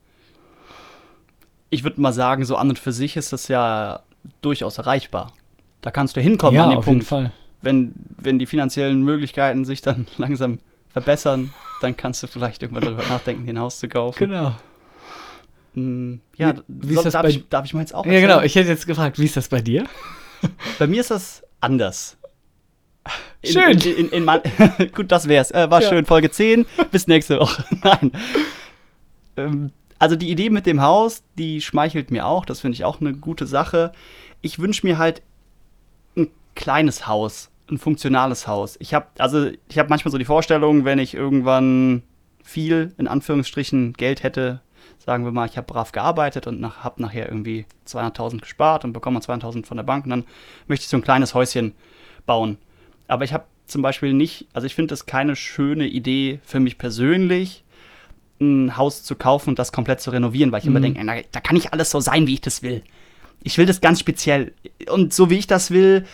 Ich 1.70 1.84
würde 1.84 2.02
mal 2.02 2.14
sagen, 2.14 2.46
so 2.46 2.56
an 2.56 2.70
und 2.70 2.80
für 2.80 2.92
sich 2.92 3.18
ist 3.18 3.34
das 3.34 3.48
ja 3.48 4.02
durchaus 4.42 4.78
erreichbar. 4.78 5.34
Da 5.82 5.92
kannst 5.92 6.16
du 6.16 6.22
hinkommen 6.22 6.56
ja, 6.56 6.64
an 6.64 6.70
den 6.70 6.80
auf 6.80 6.86
jeden 6.86 7.00
Punkt. 7.00 7.10
Fall. 7.10 7.32
Wenn, 7.64 7.94
wenn 8.18 8.38
die 8.38 8.46
finanziellen 8.46 9.02
Möglichkeiten 9.04 9.66
sich 9.66 9.82
dann 9.82 10.06
langsam 10.18 10.60
verbessern, 10.92 11.52
dann 11.82 11.98
kannst 11.98 12.22
du 12.22 12.28
vielleicht 12.28 12.62
irgendwann 12.62 12.84
darüber 12.84 13.04
nachdenken, 13.08 13.46
dir 13.46 13.54
ein 13.54 13.60
Haus 13.60 13.80
zu 13.80 13.88
kaufen. 13.88 14.20
Genau. 14.30 14.56
Mm, 15.74 16.16
Ja, 16.38 16.54
Wie 16.68 16.94
soll- 16.94 17.04
das 17.04 17.14
darf, 17.14 17.26
ich, 17.26 17.48
darf 17.50 17.66
ich 17.66 17.74
mal 17.74 17.80
jetzt 17.82 17.96
auch 17.96 18.06
Ja, 18.06 18.12
genau. 18.20 18.34
erzählen? 18.34 18.46
Ich 18.46 18.56
hätte 18.56 18.70
jetzt 18.70 18.86
gefragt, 18.86 19.18
wie 19.18 19.26
ist 19.26 19.36
das 19.38 19.48
bei 19.48 19.62
dir? 19.62 19.86
Bei 20.78 20.88
mir 20.88 21.00
ist 21.02 21.10
das 21.10 21.42
anders. 21.62 22.18
In, 23.42 23.52
Schön. 23.54 23.80
In, 23.80 24.10
in, 24.10 24.26
Gut, 24.94 25.10
das 25.12 25.28
wär's. 25.30 25.52
Äh, 25.52 25.72
war 25.72 25.82
Ja. 25.82 25.88
schön, 25.90 26.06
Folge 26.06 26.30
10. 26.32 26.66
Bis 26.92 27.08
nächste 27.08 27.40
Woche. 27.40 27.64
Nein. 27.82 28.12
Ähm, 29.38 29.72
also 30.00 30.16
die 30.18 30.30
Idee 30.30 30.50
mit 30.50 30.66
dem 30.66 30.82
Haus, 30.82 31.24
die 31.38 31.62
schmeichelt 31.62 32.12
mir 32.12 32.26
auch. 32.26 32.44
Das 32.46 32.60
finde 32.60 32.76
ich 32.76 32.84
auch 32.84 33.00
eine 33.02 33.14
gute 33.14 33.46
Sache. 33.48 33.94
Ich 34.42 34.60
wünsche 34.60 34.86
mir 34.86 34.98
halt 34.98 35.22
ein 36.18 36.28
kleines 36.56 37.08
Haus, 37.08 37.50
ein 37.70 37.78
funktionales 37.78 38.48
Haus. 38.48 38.76
Ich 38.80 38.94
habe 38.94 39.08
also 39.18 39.50
ich 39.70 39.78
habe 39.80 39.90
manchmal 39.90 40.12
so 40.12 40.18
die 40.18 40.26
Vorstellung, 40.26 40.86
wenn 40.86 41.00
ich 41.00 41.14
irgendwann 41.14 42.04
viel 42.44 42.94
in 42.98 43.08
Anführungsstrichen 43.08 43.94
Geld 43.94 44.24
hätte, 44.24 44.62
sagen 45.00 45.24
wir 45.24 45.32
mal, 45.32 45.48
ich 45.48 45.58
habe 45.58 45.68
brav 45.68 45.92
gearbeitet 45.92 46.46
und 46.48 46.60
nach, 46.60 46.84
habe 46.84 47.02
nachher 47.02 47.28
irgendwie 47.28 47.66
200.000 47.88 48.42
gespart 48.42 48.84
und 48.84 48.94
bekomme 48.94 49.20
200.000 49.20 49.66
von 49.66 49.78
der 49.78 49.84
Bank 49.84 50.04
und 50.06 50.10
dann 50.10 50.24
möchte 50.68 50.84
ich 50.84 50.90
so 50.90 50.98
ein 50.98 51.04
kleines 51.04 51.34
Häuschen 51.34 51.74
bauen. 52.26 52.58
Aber 53.08 53.24
ich 53.24 53.34
habe 53.34 53.46
zum 53.66 53.82
Beispiel 53.82 54.14
nicht, 54.14 54.48
also 54.54 54.66
ich 54.66 54.76
finde 54.76 54.90
das 54.90 55.06
keine 55.06 55.36
schöne 55.38 55.88
Idee 55.88 56.40
für 56.44 56.60
mich 56.60 56.78
persönlich, 56.78 57.64
ein 58.42 58.76
Haus 58.76 59.04
zu 59.04 59.16
kaufen 59.16 59.52
und 59.52 59.60
das 59.60 59.72
komplett 59.72 60.02
zu 60.02 60.10
renovieren, 60.12 60.52
weil 60.52 60.60
ich 60.60 60.66
immer 60.66 60.80
Mhm. 60.80 60.84
denke, 60.96 61.02
na, 61.06 61.16
da 61.32 61.40
kann 61.40 61.56
nicht 61.56 61.72
alles 61.72 61.92
so 61.92 62.02
sein, 62.02 62.28
wie 62.28 62.34
ich 62.34 62.42
das 62.42 62.62
will. 62.62 62.84
ich 63.46 63.58
will 63.58 63.66
das 63.66 63.82
ganz 63.82 64.00
speziell. 64.00 64.54
Und 64.90 65.14
so 65.14 65.30
wie 65.30 65.38
ich 65.38 65.48
das 65.48 65.70
will, 65.72 66.06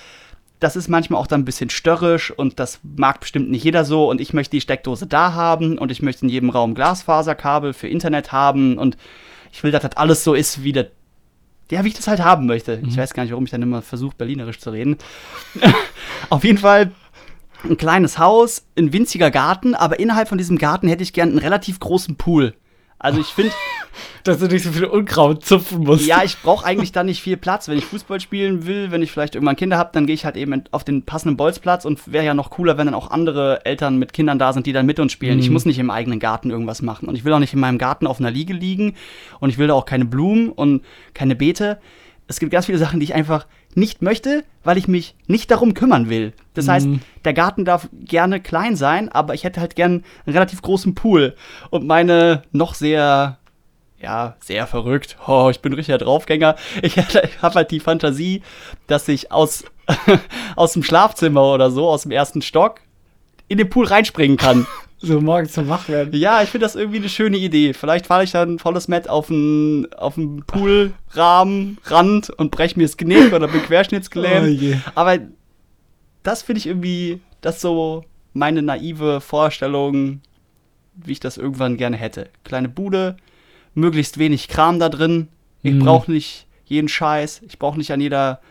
das 0.60 0.75
ist 0.75 0.89
manchmal 0.89 1.22
auch 1.22 1.28
dann 1.28 1.42
ein 1.42 1.46
bisschen 1.46 1.70
störrisch 1.70 2.32
und 2.32 2.60
das 2.60 2.80
mag 2.84 3.22
bestimmt 3.22 3.50
nicht 3.50 3.63
jeder 3.63 3.86
so 3.86 4.10
und 4.10 4.20
ich 4.20 4.34
möchte 4.34 4.51
die 4.51 4.62
Steckdose 4.62 5.08
da 5.08 5.34
haben 5.34 5.78
und 5.78 5.92
ich 5.92 6.01
möchte 6.01 6.25
in 6.25 6.30
jedem 6.30 6.50
Raum 6.50 6.75
Glasfaserkabel 6.75 7.74
für 7.74 7.88
Internet 7.88 8.32
haben 8.32 8.78
und 8.78 8.98
ich 9.51 9.63
will, 9.63 9.72
dass 9.72 9.84
das 9.84 9.96
alles 9.96 10.24
so 10.24 10.34
ist, 10.34 10.63
wie 10.63 10.74
das 10.74 10.88
ja, 11.72 11.84
wie 11.84 11.89
ich 11.89 11.94
das 11.94 12.08
halt 12.08 12.20
haben 12.20 12.48
möchte. 12.48 12.78
Mhm. 12.78 12.89
Ich 12.89 12.98
weiß 12.98 13.13
gar 13.13 13.24
nicht, 13.24 13.32
warum 13.32 13.46
ich 13.46 13.51
dann 13.51 13.62
immer 13.62 13.84
versuche, 13.84 14.16
berlinerisch 14.18 14.60
zu 14.60 14.72
reden. 14.72 14.98
Auf 16.30 16.44
jeden 16.44 16.58
Fall 16.58 16.92
ein 17.63 17.78
kleines 17.78 18.18
Haus, 18.18 18.66
ein 18.75 18.92
winziger 18.92 19.30
Garten, 19.30 19.75
aber 19.75 20.00
innerhalb 20.00 20.30
von 20.30 20.39
diesem 20.39 20.58
Garten 20.58 20.88
hätte 20.88 21.04
ich 21.04 21.13
gern 21.13 21.30
einen 21.30 21.38
relativ 21.38 21.80
großen 21.80 22.16
Pool. 22.16 22.56
Also 23.00 23.22
ich 23.22 23.27
finde, 23.27 23.51
dass 24.24 24.39
du 24.39 24.48
nicht 24.48 24.63
so 24.63 24.72
viel 24.72 24.86
Unkraut 24.86 25.44
zupfen 25.44 25.84
musst. 25.84 26.06
Ja, 26.06 26.24
ich 26.24 26.38
brauche 26.41 26.65
eigentlich 26.65 26.91
da 26.91 27.03
nicht 27.03 27.22
viel 27.22 27.38
Platz. 27.38 27.68
Wenn 27.68 27.77
ich 27.77 27.86
Fußball 27.86 28.20
spielen 28.20 28.65
will, 28.65 28.91
wenn 28.91 29.01
ich 29.01 29.12
vielleicht 29.12 29.36
irgendwann 29.36 29.56
Kinder 29.56 29.77
habe, 29.77 29.91
dann 29.94 30.06
gehe 30.06 30.13
ich 30.13 30.25
halt 30.25 30.36
eben 30.36 30.63
auf 30.72 30.84
den 30.84 31.03
passenden 31.03 31.38
Bolzplatz 31.38 31.86
und 31.86 32.12
wäre 32.12 32.25
ja 32.25 32.34
noch 32.34 32.50
cooler, 32.50 32.77
wenn 32.77 32.86
dann 32.86 32.94
auch 32.94 33.10
andere 33.10 33.65
Eltern 33.65 33.98
mit 33.98 34.13
Kindern 34.13 34.38
da 34.38 34.53
sind, 34.53 34.65
die 34.65 34.74
dann 34.74 34.86
mit 34.86 35.00
uns 35.00 35.12
spielen. 35.12 35.36
Mhm. 35.36 35.44
Ich 35.44 35.50
muss 35.50 35.65
nicht 35.65 35.79
im 35.79 35.89
eigenen 35.89 36.20
Garten 36.20 36.51
irgendwas 36.51 36.82
machen 36.82 37.08
und 37.08 37.15
ich 37.15 37.24
will 37.24 37.34
auch 37.34 37.39
nicht 37.39 37.53
in 37.53 37.60
meinem 37.60 37.77
Garten 37.77 38.06
auf 38.06 38.20
einer 38.20 38.32
Liege 38.32 38.53
liegen 38.53 38.96
und 39.39 39.50
ich 39.50 39.58
will 39.58 39.68
da 39.68 39.74
auch 39.74 39.86
keine 39.86 40.06
Blumen 40.06 40.50
und 40.50 40.84
keine 41.13 41.36
Beete. 41.36 41.79
Es 42.29 42.39
gibt 42.39 42.51
ganz 42.51 42.67
viele 42.67 42.77
Sachen, 42.77 43.00
die 43.00 43.05
ich 43.05 43.15
einfach 43.15 43.48
nicht 43.74 44.03
möchte, 44.03 44.43
weil 44.63 44.77
ich 44.77 44.88
mich 44.88 45.15
nicht 45.25 45.50
darum 45.50 45.74
kümmern 45.74 46.09
will. 46.09 46.33
Das 46.53 46.67
heißt, 46.67 46.86
mhm. 46.86 47.01
der 47.25 47.33
Garten 47.33 47.65
darf 47.65 47.89
gerne 47.91 48.39
klein 48.39 48.75
sein, 48.75 49.09
aber 49.09 49.33
ich 49.33 49.43
hätte 49.43 49.59
halt 49.59 49.75
gern 49.75 50.03
einen 50.25 50.33
relativ 50.36 50.62
großen 50.62 50.93
Pool. 50.93 51.36
Und 51.71 51.88
meine 51.88 52.43
noch 52.51 52.75
sehr, 52.75 53.39
ja, 54.00 54.36
sehr 54.41 54.67
verrückt, 54.67 55.17
oh, 55.25 55.50
ich 55.50 55.62
bin 55.62 55.74
richtiger 55.74 55.98
Draufgänger. 55.98 56.55
Ich, 56.83 56.98
ich 56.98 57.41
habe 57.41 57.55
halt 57.55 57.71
die 57.71 57.79
Fantasie, 57.79 58.43
dass 58.86 59.07
ich 59.07 59.31
aus, 59.31 59.65
aus 60.55 60.74
dem 60.74 60.83
Schlafzimmer 60.83 61.51
oder 61.51 61.71
so, 61.71 61.89
aus 61.89 62.03
dem 62.03 62.12
ersten 62.12 62.43
Stock, 62.43 62.81
in 63.48 63.57
den 63.57 63.71
Pool 63.71 63.88
reinspringen 63.88 64.38
kann. 64.38 64.67
So 65.01 65.22
morgens 65.22 65.53
zum 65.53 65.70
Wachwerden. 65.70 66.13
Ja, 66.20 66.41
ich 66.41 66.50
finde 66.50 66.65
das 66.65 66.75
irgendwie 66.75 66.98
eine 66.98 67.10
schöne 67.10 67.38
Idee. 67.38 67.74
Vielleicht 67.74 68.08
falle 68.08 68.25
ich 68.25 68.32
dann 68.32 68.60
volles 68.60 68.89
Met 68.89 69.10
auf 69.10 69.29
einen 69.29 69.91
auf 69.94 70.20
Poolrahmen, 70.48 71.77
Rand 71.86 72.29
und 72.32 72.51
breche 72.51 72.77
mir 72.77 72.84
das 72.84 72.98
Genick 72.98 73.32
oder 73.32 73.48
bin 73.48 73.62
querschnittsgelähmt. 73.63 74.62
Oh 74.62 74.91
Aber 74.96 75.20
das 76.24 76.41
finde 76.41 76.60
ich 76.60 76.68
irgendwie, 76.68 77.22
das 77.39 77.62
so 77.62 78.03
meine 78.34 78.62
naive 78.62 79.22
Vorstellung, 79.22 80.22
wie 80.96 81.13
ich 81.13 81.22
das 81.22 81.38
irgendwann 81.38 81.77
gerne 81.77 81.96
hätte. 81.96 82.29
Kleine 82.44 82.68
Bude, 82.68 83.15
möglichst 83.74 84.18
wenig 84.18 84.50
Kram 84.50 84.79
da 84.79 84.89
drin. 84.89 85.29
Ich 85.63 85.74
mhm. 85.74 85.79
brauche 85.79 86.12
nicht 86.12 86.46
jeden 86.65 86.89
Scheiß. 86.89 87.41
Ich 87.48 87.58
brauche 87.58 87.77
nicht 87.77 87.94
an 87.94 88.01
jeder 88.01 88.41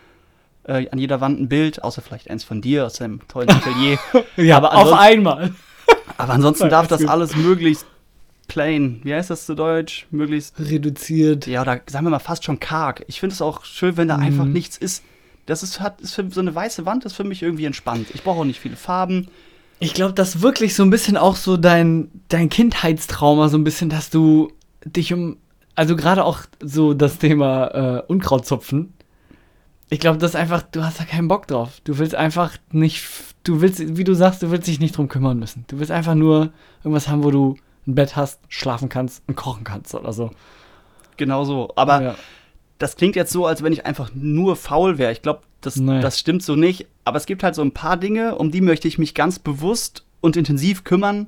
äh, 0.63 0.89
an 0.89 0.99
jeder 0.99 1.21
Wand 1.21 1.39
ein 1.39 1.49
Bild, 1.49 1.83
außer 1.83 2.01
vielleicht 2.01 2.29
eins 2.29 2.43
von 2.43 2.61
dir 2.61 2.87
aus 2.87 2.93
deinem 2.93 3.27
tollen 3.27 3.49
Atelier. 3.51 3.99
ja, 4.35 4.57
aber 4.57 4.75
auf 4.75 4.93
einmal. 4.93 5.53
Aber 6.17 6.33
ansonsten 6.33 6.69
darf 6.69 6.87
das 6.87 7.05
alles 7.05 7.35
möglichst 7.35 7.85
plain, 8.49 8.99
wie 9.03 9.13
heißt 9.13 9.29
das 9.29 9.45
zu 9.45 9.55
Deutsch? 9.55 10.05
Möglichst 10.11 10.59
reduziert. 10.59 11.47
Ja, 11.47 11.61
oder 11.61 11.79
sagen 11.87 12.05
wir 12.05 12.09
mal 12.09 12.19
fast 12.19 12.43
schon 12.43 12.59
karg. 12.59 13.05
Ich 13.07 13.21
finde 13.21 13.33
es 13.33 13.41
auch 13.41 13.63
schön, 13.63 13.95
wenn 13.95 14.09
da 14.09 14.17
mhm. 14.17 14.23
einfach 14.23 14.45
nichts 14.45 14.77
ist. 14.77 15.03
Das 15.45 15.63
ist, 15.63 15.79
hat, 15.79 16.01
ist 16.01 16.13
für 16.13 16.29
so 16.29 16.41
eine 16.41 16.53
weiße 16.53 16.85
Wand 16.85 17.05
ist 17.05 17.13
für 17.13 17.23
mich 17.23 17.41
irgendwie 17.41 17.65
entspannt. 17.65 18.07
Ich 18.13 18.23
brauche 18.23 18.41
auch 18.41 18.45
nicht 18.45 18.59
viele 18.59 18.75
Farben. 18.75 19.29
Ich 19.79 19.93
glaube, 19.93 20.13
das 20.13 20.35
ist 20.35 20.41
wirklich 20.41 20.75
so 20.75 20.83
ein 20.83 20.89
bisschen 20.89 21.15
auch 21.15 21.37
so 21.37 21.55
dein, 21.55 22.09
dein 22.27 22.49
Kindheitstrauma, 22.49 23.47
so 23.47 23.57
ein 23.57 23.63
bisschen, 23.63 23.89
dass 23.89 24.09
du 24.09 24.51
dich 24.83 25.13
um, 25.13 25.37
also 25.75 25.95
gerade 25.95 26.25
auch 26.25 26.41
so 26.61 26.93
das 26.93 27.17
Thema 27.17 27.67
äh, 27.99 28.03
Unkrautzupfen, 28.07 28.93
ich 29.89 29.99
glaube, 29.99 30.19
das 30.19 30.31
ist 30.31 30.35
einfach, 30.35 30.61
du 30.61 30.83
hast 30.83 30.99
da 30.99 31.03
keinen 31.03 31.27
Bock 31.27 31.47
drauf. 31.47 31.81
Du 31.83 31.97
willst 31.97 32.13
einfach 32.13 32.57
nicht, 32.71 33.03
du 33.43 33.61
willst, 33.61 33.97
wie 33.97 34.03
du 34.03 34.13
sagst, 34.13 34.43
du 34.43 34.51
willst 34.51 34.67
dich 34.67 34.79
nicht 34.79 34.95
drum 34.95 35.07
kümmern 35.07 35.39
müssen. 35.39 35.65
Du 35.67 35.79
willst 35.79 35.91
einfach 35.91 36.15
nur 36.15 36.51
irgendwas 36.83 37.07
haben, 37.07 37.23
wo 37.23 37.31
du 37.31 37.57
ein 37.87 37.95
Bett 37.95 38.15
hast, 38.15 38.39
schlafen 38.49 38.89
kannst 38.89 39.23
und 39.27 39.35
kochen 39.35 39.63
kannst 39.63 39.95
oder 39.95 40.13
so. 40.13 40.29
Genau 41.17 41.43
so. 41.43 41.73
Aber 41.75 42.01
ja. 42.01 42.15
das 42.77 42.97
klingt 42.97 43.15
jetzt 43.15 43.31
so, 43.31 43.47
als 43.47 43.63
wenn 43.63 43.73
ich 43.73 43.85
einfach 43.87 44.11
nur 44.13 44.55
faul 44.55 44.99
wäre. 44.99 45.11
Ich 45.11 45.23
glaube, 45.23 45.41
das, 45.61 45.75
das 45.75 46.19
stimmt 46.19 46.43
so 46.43 46.55
nicht. 46.55 46.85
Aber 47.03 47.17
es 47.17 47.25
gibt 47.25 47.43
halt 47.43 47.55
so 47.55 47.63
ein 47.63 47.73
paar 47.73 47.97
Dinge, 47.97 48.35
um 48.35 48.51
die 48.51 48.61
möchte 48.61 48.87
ich 48.87 48.99
mich 48.99 49.15
ganz 49.15 49.39
bewusst 49.39 50.05
und 50.21 50.37
intensiv 50.37 50.83
kümmern, 50.83 51.27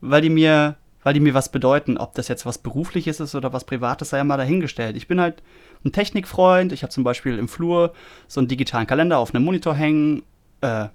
weil 0.00 0.22
die 0.22 0.30
mir, 0.30 0.76
weil 1.02 1.12
die 1.12 1.20
mir 1.20 1.34
was 1.34 1.52
bedeuten. 1.52 1.98
Ob 1.98 2.14
das 2.14 2.28
jetzt 2.28 2.46
was 2.46 2.56
Berufliches 2.56 3.20
ist 3.20 3.34
oder 3.34 3.52
was 3.52 3.64
Privates, 3.64 4.10
sei 4.10 4.16
ja 4.16 4.24
mal 4.24 4.38
dahingestellt. 4.38 4.96
Ich 4.96 5.06
bin 5.06 5.20
halt 5.20 5.42
ein 5.84 5.92
Technikfreund. 5.92 6.72
Ich 6.72 6.82
habe 6.82 6.92
zum 6.92 7.04
Beispiel 7.04 7.38
im 7.38 7.48
Flur 7.48 7.92
so 8.28 8.40
einen 8.40 8.48
digitalen 8.48 8.86
Kalender 8.86 9.18
auf 9.18 9.34
einem 9.34 9.44
Monitor 9.44 9.74
hängen. 9.74 10.22
Äh, 10.60 10.88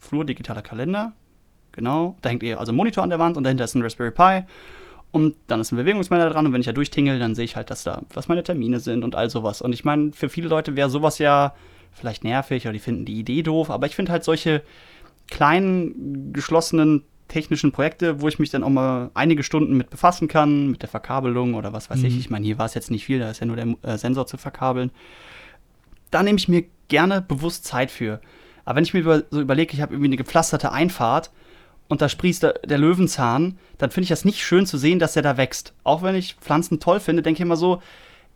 Flur 0.00 0.24
digitaler 0.24 0.62
Kalender. 0.62 1.12
Genau. 1.72 2.16
Da 2.22 2.30
hängt 2.30 2.44
also 2.44 2.72
ein 2.72 2.76
Monitor 2.76 3.04
an 3.04 3.10
der 3.10 3.18
Wand 3.18 3.36
und 3.36 3.44
dahinter 3.44 3.64
ist 3.64 3.74
ein 3.74 3.82
Raspberry 3.82 4.10
Pi. 4.10 4.44
Und 5.10 5.36
dann 5.46 5.60
ist 5.60 5.72
ein 5.72 5.76
Bewegungsmelder 5.76 6.30
dran 6.30 6.46
und 6.46 6.54
wenn 6.54 6.60
ich 6.60 6.66
da 6.66 6.72
durchtingel, 6.72 7.18
dann 7.18 7.34
sehe 7.34 7.44
ich 7.44 7.54
halt, 7.54 7.70
dass 7.70 7.84
da, 7.84 8.02
was 8.14 8.28
meine 8.28 8.42
Termine 8.42 8.80
sind 8.80 9.04
und 9.04 9.14
all 9.14 9.28
sowas. 9.28 9.60
Und 9.60 9.74
ich 9.74 9.84
meine, 9.84 10.12
für 10.12 10.30
viele 10.30 10.48
Leute 10.48 10.74
wäre 10.74 10.88
sowas 10.88 11.18
ja 11.18 11.54
vielleicht 11.92 12.24
nervig 12.24 12.64
oder 12.64 12.72
die 12.72 12.78
finden 12.78 13.04
die 13.04 13.18
Idee 13.18 13.42
doof, 13.42 13.70
aber 13.70 13.86
ich 13.86 13.94
finde 13.94 14.10
halt 14.10 14.24
solche 14.24 14.62
kleinen, 15.28 16.32
geschlossenen 16.32 17.04
technischen 17.32 17.72
Projekte, 17.72 18.20
wo 18.20 18.28
ich 18.28 18.38
mich 18.38 18.50
dann 18.50 18.62
auch 18.62 18.70
mal 18.70 19.10
einige 19.14 19.42
Stunden 19.42 19.76
mit 19.76 19.90
befassen 19.90 20.28
kann, 20.28 20.70
mit 20.70 20.82
der 20.82 20.88
Verkabelung 20.88 21.54
oder 21.54 21.72
was 21.72 21.88
weiß 21.88 22.00
mhm. 22.00 22.04
ich. 22.04 22.18
Ich 22.18 22.30
meine, 22.30 22.44
hier 22.44 22.58
war 22.58 22.66
es 22.66 22.74
jetzt 22.74 22.90
nicht 22.90 23.06
viel, 23.06 23.18
da 23.18 23.30
ist 23.30 23.40
ja 23.40 23.46
nur 23.46 23.56
der 23.56 23.74
äh, 23.82 23.96
Sensor 23.96 24.26
zu 24.26 24.36
verkabeln. 24.36 24.90
Da 26.10 26.22
nehme 26.22 26.38
ich 26.38 26.48
mir 26.48 26.64
gerne 26.88 27.22
bewusst 27.22 27.64
Zeit 27.64 27.90
für. 27.90 28.20
Aber 28.64 28.76
wenn 28.76 28.84
ich 28.84 28.92
mir 28.92 29.00
über, 29.00 29.22
so 29.30 29.40
überlege, 29.40 29.72
ich 29.72 29.80
habe 29.80 29.94
irgendwie 29.94 30.10
eine 30.10 30.16
gepflasterte 30.16 30.72
Einfahrt 30.72 31.30
und 31.88 32.02
da 32.02 32.08
sprießt 32.08 32.42
der, 32.42 32.52
der 32.64 32.78
Löwenzahn, 32.78 33.58
dann 33.78 33.90
finde 33.90 34.04
ich 34.04 34.10
das 34.10 34.24
nicht 34.24 34.44
schön 34.44 34.66
zu 34.66 34.76
sehen, 34.76 34.98
dass 34.98 35.14
der 35.14 35.22
da 35.22 35.36
wächst. 35.36 35.72
Auch 35.84 36.02
wenn 36.02 36.14
ich 36.14 36.34
Pflanzen 36.34 36.80
toll 36.80 37.00
finde, 37.00 37.22
denke 37.22 37.38
ich 37.38 37.46
immer 37.46 37.56
so, 37.56 37.82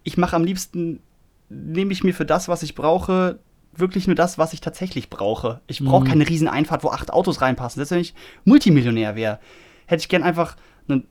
ich 0.04 0.16
mache 0.16 0.36
am 0.36 0.44
liebsten, 0.44 1.00
nehme 1.48 1.92
ich 1.92 2.02
mir 2.02 2.14
für 2.14 2.24
das, 2.24 2.48
was 2.48 2.62
ich 2.62 2.74
brauche, 2.74 3.38
wirklich 3.78 4.06
nur 4.06 4.16
das, 4.16 4.38
was 4.38 4.52
ich 4.52 4.60
tatsächlich 4.60 5.10
brauche. 5.10 5.60
Ich 5.66 5.84
brauche 5.84 6.04
mhm. 6.04 6.08
keine 6.08 6.28
riesen 6.28 6.48
Einfahrt, 6.48 6.84
wo 6.84 6.90
acht 6.90 7.12
Autos 7.12 7.40
reinpassen. 7.40 7.80
Selbst 7.80 7.90
wenn 7.90 8.00
ich 8.00 8.14
Multimillionär 8.44 9.16
wäre, 9.16 9.38
hätte 9.86 10.00
ich 10.00 10.08
gern 10.08 10.22
einfach 10.22 10.56
eine, 10.88 11.02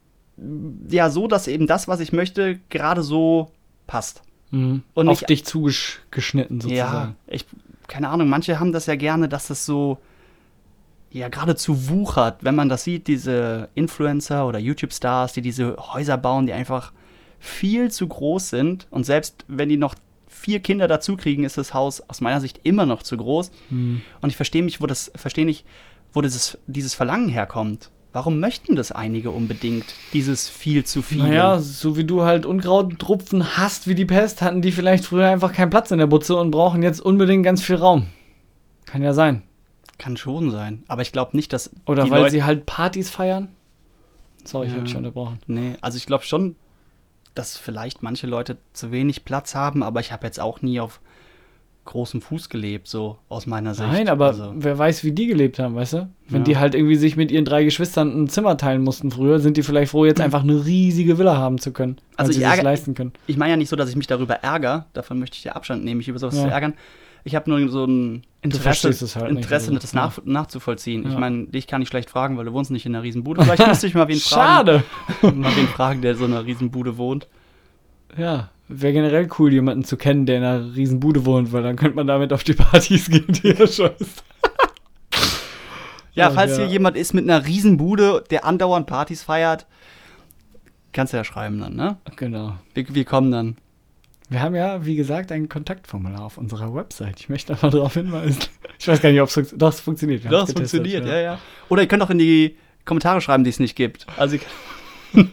ja, 0.90 1.10
so, 1.10 1.28
dass 1.28 1.48
eben 1.48 1.68
das, 1.68 1.88
was 1.88 2.00
ich 2.00 2.14
möchte, 2.14 2.60
gerade 2.70 3.04
so 3.04 3.52
passt. 3.88 4.24
Mhm. 4.52 4.84
Und 4.94 5.10
auf 5.10 5.24
dich 5.24 5.46
zugeschnitten 5.46 6.62
sozusagen. 6.62 7.10
Ja, 7.10 7.16
ich, 7.28 7.46
keine 7.88 8.10
Ahnung, 8.10 8.30
manche 8.30 8.60
haben 8.60 8.72
das 8.72 8.86
ja 8.86 8.96
gerne, 8.96 9.28
dass 9.28 9.48
das 9.48 9.66
so, 9.66 9.98
ja, 11.12 11.30
geradezu 11.30 11.90
wuchert, 11.90 12.44
wenn 12.44 12.56
man 12.56 12.70
das 12.70 12.84
sieht, 12.84 13.08
diese 13.08 13.70
Influencer 13.76 14.48
oder 14.48 14.60
YouTube-Stars, 14.60 15.34
die 15.34 15.42
diese 15.42 15.78
Häuser 15.78 16.18
bauen, 16.18 16.46
die 16.46 16.54
einfach 16.54 16.92
viel 17.40 17.92
zu 17.92 18.08
groß 18.08 18.50
sind 18.50 18.88
und 18.90 19.06
selbst 19.06 19.46
wenn 19.48 19.70
die 19.70 19.78
noch 19.78 19.96
vier 20.46 20.60
Kinder 20.60 20.88
dazu 20.88 21.18
kriegen, 21.18 21.44
ist 21.44 21.58
das 21.58 21.74
Haus 21.74 22.02
aus 22.08 22.22
meiner 22.22 22.40
Sicht 22.40 22.60
immer 22.62 22.86
noch 22.86 23.02
zu 23.02 23.18
groß. 23.18 23.50
Mhm. 23.72 24.04
Und 24.22 24.30
ich 24.30 24.36
verstehe 24.36 24.62
mich, 24.62 24.80
wo 24.80 24.86
das, 24.86 25.12
verstehe 25.16 25.44
nicht, 25.44 25.66
wo 26.14 26.22
dieses, 26.22 26.60
dieses 26.68 26.94
Verlangen 26.94 27.30
herkommt. 27.30 27.90
Warum 28.14 28.40
möchten 28.40 28.76
das 28.76 28.92
einige 28.92 29.32
unbedingt, 29.32 29.86
dieses 30.14 30.48
viel 30.48 30.86
zu 30.86 31.02
viel? 31.02 31.18
Naja, 31.18 31.60
so 31.60 31.98
wie 31.98 32.04
du 32.04 32.22
halt 32.22 32.46
Unkrauttropfen 32.46 33.58
hast 33.58 33.88
wie 33.88 33.96
die 33.96 34.06
Pest, 34.06 34.44
hatten 34.44 34.62
die 34.62 34.72
vielleicht 34.72 35.06
früher 35.06 35.28
einfach 35.28 35.52
keinen 35.52 35.72
Platz 35.72 35.90
in 35.90 35.98
der 35.98 36.06
Butze 36.06 36.36
und 36.36 36.52
brauchen 36.52 36.84
jetzt 36.84 37.02
unbedingt 37.02 37.44
ganz 37.44 37.64
viel 37.64 37.78
Raum. 37.78 38.06
Kann 38.86 39.02
ja 39.02 39.14
sein. 39.14 39.42
Kann 39.98 40.16
schon 40.16 40.52
sein. 40.52 40.84
Aber 40.88 41.02
ich 41.02 41.12
glaube 41.12 41.36
nicht, 41.36 41.54
dass. 41.54 41.72
Oder 41.88 42.08
weil 42.12 42.22
Leute 42.22 42.32
sie 42.32 42.44
halt 42.44 42.68
Partys 42.68 43.10
feiern? 43.10 43.50
Sorry, 44.44 44.68
ja. 44.68 44.72
ich 44.72 44.78
habe 44.78 44.88
dich 44.88 44.96
unterbrochen. 44.96 45.40
Nee, 45.48 45.74
also 45.82 45.98
ich 45.98 46.06
glaube 46.06 46.24
schon, 46.24 46.56
dass 47.36 47.58
vielleicht 47.58 48.02
manche 48.02 48.28
Leute 48.28 48.58
zu 48.74 48.92
wenig 48.92 49.26
Platz 49.26 49.56
haben, 49.56 49.84
aber 49.84 50.00
ich 50.00 50.12
habe 50.12 50.26
jetzt 50.26 50.40
auch 50.40 50.62
nie 50.62 50.80
auf 50.80 51.00
großem 51.86 52.22
Fuß 52.22 52.50
gelebt, 52.50 52.88
so 52.88 53.20
aus 53.30 53.46
meiner 53.46 53.76
Sicht. 53.76 53.88
Nein, 53.88 54.10
aber 54.10 54.28
also. 54.28 54.54
wer 54.56 54.78
weiß, 54.78 55.04
wie 55.04 55.12
die 55.12 55.28
gelebt 55.28 55.60
haben, 55.60 55.76
weißt 55.76 55.94
du? 55.94 56.10
Wenn 56.28 56.42
ja. 56.42 56.46
die 56.46 56.58
halt 56.58 56.74
irgendwie 56.74 56.96
sich 56.96 57.16
mit 57.16 57.32
ihren 57.32 57.46
drei 57.46 57.64
Geschwistern 57.64 58.24
ein 58.24 58.28
Zimmer 58.28 58.58
teilen 58.58 58.84
mussten 58.84 59.12
früher, 59.12 59.40
sind 59.40 59.56
die 59.58 59.64
vielleicht 59.64 59.92
froh, 59.92 60.06
jetzt 60.06 60.20
einfach 60.22 60.42
eine 60.42 60.66
riesige 60.66 61.18
Villa 61.18 61.38
haben 61.38 61.60
zu 61.60 61.72
können, 61.72 61.98
also 62.18 62.32
sie 62.32 62.40
sich 62.40 62.62
leisten 62.62 62.96
können. 62.96 63.14
Ich 63.28 63.38
meine 63.38 63.52
ja 63.52 63.58
nicht 63.58 63.70
so, 63.70 63.76
dass 63.76 63.90
ich 63.90 63.96
mich 63.96 64.08
darüber 64.08 64.36
ärgere, 64.36 64.86
davon 64.94 65.20
möchte 65.20 65.38
ich 65.38 65.44
ja 65.44 65.54
Abstand 65.54 65.86
nehmen, 65.86 66.00
mich 66.00 66.08
über 66.08 66.20
sowas 66.20 66.36
ja. 66.36 66.44
zu 66.44 66.50
ärgern. 66.50 66.74
Ich 67.24 67.36
habe 67.36 67.50
nur 67.50 67.70
so 67.70 67.86
ein 67.86 68.24
Interesse, 68.46 68.90
halt 69.20 69.30
Interesse 69.32 69.72
nicht, 69.72 69.84
also. 69.84 69.88
das 69.88 69.94
nach, 69.94 70.26
nachzuvollziehen. 70.26 71.04
Ja. 71.04 71.10
Ich 71.10 71.18
meine, 71.18 71.46
dich 71.48 71.68
kann 71.68 71.82
ich 71.82 71.88
schlecht 71.88 72.10
fragen, 72.10 72.38
weil 72.38 72.46
du 72.46 72.54
wohnst 72.54 72.72
nicht 72.72 72.86
in 72.86 72.96
einer 72.96 73.04
Riesenbude. 73.04 73.44
Vielleicht 73.44 73.68
müsste 73.68 73.88
ich 73.88 73.96
mal 73.96 74.08
wen 74.08 74.20
fragen. 74.20 74.84
Schade. 75.22 75.36
mal 75.36 75.56
wen 75.56 75.68
fragen, 75.68 76.02
der 76.02 76.16
so 76.16 76.26
in 76.26 76.34
einer 76.34 76.46
Riesenbude 76.46 76.98
wohnt. 76.98 77.28
Ja, 78.18 78.50
wäre 78.68 78.94
generell 78.94 79.28
cool, 79.40 79.52
jemanden 79.52 79.84
zu 79.84 79.98
kennen, 79.98 80.26
der 80.26 80.38
in 80.38 80.44
einer 80.44 80.76
Riesenbude 80.76 81.26
wohnt, 81.26 81.52
weil 81.52 81.64
dann 81.64 81.76
könnte 81.76 81.96
man 81.96 82.08
damit 82.08 82.32
auf 82.34 82.44
die 82.44 82.54
Partys 82.54 83.10
gehen, 83.10 83.26
die 83.28 83.50
er 83.50 83.68
scheißt. 83.68 84.24
ja, 86.14 86.32
falls 86.32 86.52
ja. 86.58 86.64
hier 86.64 86.68
jemand 86.68 86.98
ist 86.98 87.14
mit 87.14 87.30
einer 87.30 87.46
Riesenbude, 87.46 88.24
der 88.30 88.46
andauernd 88.46 88.88
Partys 88.88 89.24
feiert, 89.24 89.66
kannst 90.94 91.14
du 91.14 91.18
ja 91.18 91.24
schreiben 91.24 91.60
dann, 91.60 91.76
ne? 91.76 91.98
Genau. 92.16 92.56
Wir, 92.74 92.86
wir 92.94 93.06
kommen 93.06 93.32
dann. 93.32 93.58
Wir 94.30 94.42
haben 94.42 94.56
ja, 94.56 94.86
wie 94.86 94.96
gesagt, 94.96 95.32
ein 95.32 95.50
Kontaktformular 95.50 96.22
auf 96.24 96.38
unserer 96.38 96.74
Website. 96.74 97.20
Ich 97.20 97.30
möchte 97.30 97.58
mal 97.62 97.70
darauf 97.70 97.94
hinweisen. 97.94 98.40
Ich 98.78 98.90
weiß 98.90 99.02
gar 99.02 99.10
nicht, 99.10 99.22
ob 99.22 99.30
es 99.30 99.34
fun 99.34 99.48
doch, 99.56 99.70
es 99.70 99.80
funktioniert. 99.80 100.26
Wir 100.26 100.32
Das 100.32 100.50
getestet, 100.50 100.82
funktioniert, 100.82 101.08
ja, 101.08 101.20
ja. 101.22 101.40
Oder 101.70 101.84
ihr 101.84 101.88
könnt 101.88 102.04
auch 102.04 102.10
in 102.10 102.18
die 102.18 102.58
Kommentare 102.84 103.22
schreiben, 103.22 103.46
die 103.46 103.50
es 103.50 103.58
nicht 103.58 103.76
gibt. 103.76 104.06
Also, 104.18 104.38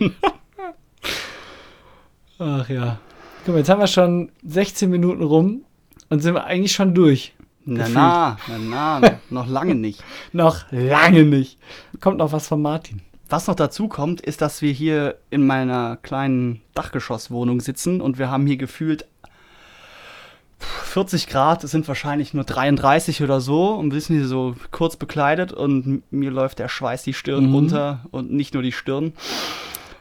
Ach 2.39 2.69
ja. 2.69 3.01
Guck 3.45 3.55
mal, 3.55 3.59
jetzt 3.59 3.69
haben 3.69 3.81
wir 3.81 3.89
schon 3.89 4.31
16 4.45 4.89
Minuten 4.89 5.25
rum 5.25 5.65
und 6.09 6.21
sind 6.21 6.35
wir 6.35 6.45
eigentlich 6.45 6.73
schon 6.73 6.95
durch. 6.95 7.35
na, 7.65 7.89
na, 7.89 8.37
na, 8.49 9.01
na, 9.01 9.21
noch 9.31 9.49
lange 9.49 9.75
nicht. 9.75 10.03
Noch 10.33 10.71
lange 10.71 11.25
nicht. 11.25 11.59
Kommt 12.01 12.19
noch 12.19 12.31
was 12.33 12.47
von 12.47 12.63
Martin. 12.63 13.03
Was 13.33 13.47
noch 13.47 13.55
dazu 13.55 13.89
kommt, 13.89 14.21
ist, 14.21 14.43
dass 14.43 14.61
wir 14.61 14.73
hier 14.73 15.17
in 15.31 15.47
meiner 15.47 15.97
kleinen 16.03 16.61
Dachgeschosswohnung 16.75 17.62
sitzen 17.62 18.03
und 18.03 18.19
wir 18.19 18.31
haben 18.31 18.47
hier 18.47 18.59
gefühlt 18.59 19.07
40 20.59 21.29
Grad, 21.29 21.65
es 21.65 21.71
sind 21.71 21.89
wahrscheinlich 21.89 22.35
nur 22.35 22.45
33 22.45 23.23
oder 23.23 23.41
so 23.41 23.71
und 23.71 23.95
wir 23.95 24.03
sind 24.03 24.17
hier 24.17 24.27
so 24.29 24.55
kurz 24.71 24.97
bekleidet 24.97 25.51
und 25.51 26.03
mir 26.12 26.31
läuft 26.31 26.59
der 26.59 26.69
Schweiß 26.69 27.05
die 27.05 27.15
Stirn 27.15 27.47
Mhm. 27.47 27.55
runter 27.55 28.05
und 28.11 28.31
nicht 28.33 28.53
nur 28.53 28.62
die 28.62 28.71
Stirn. 28.71 29.15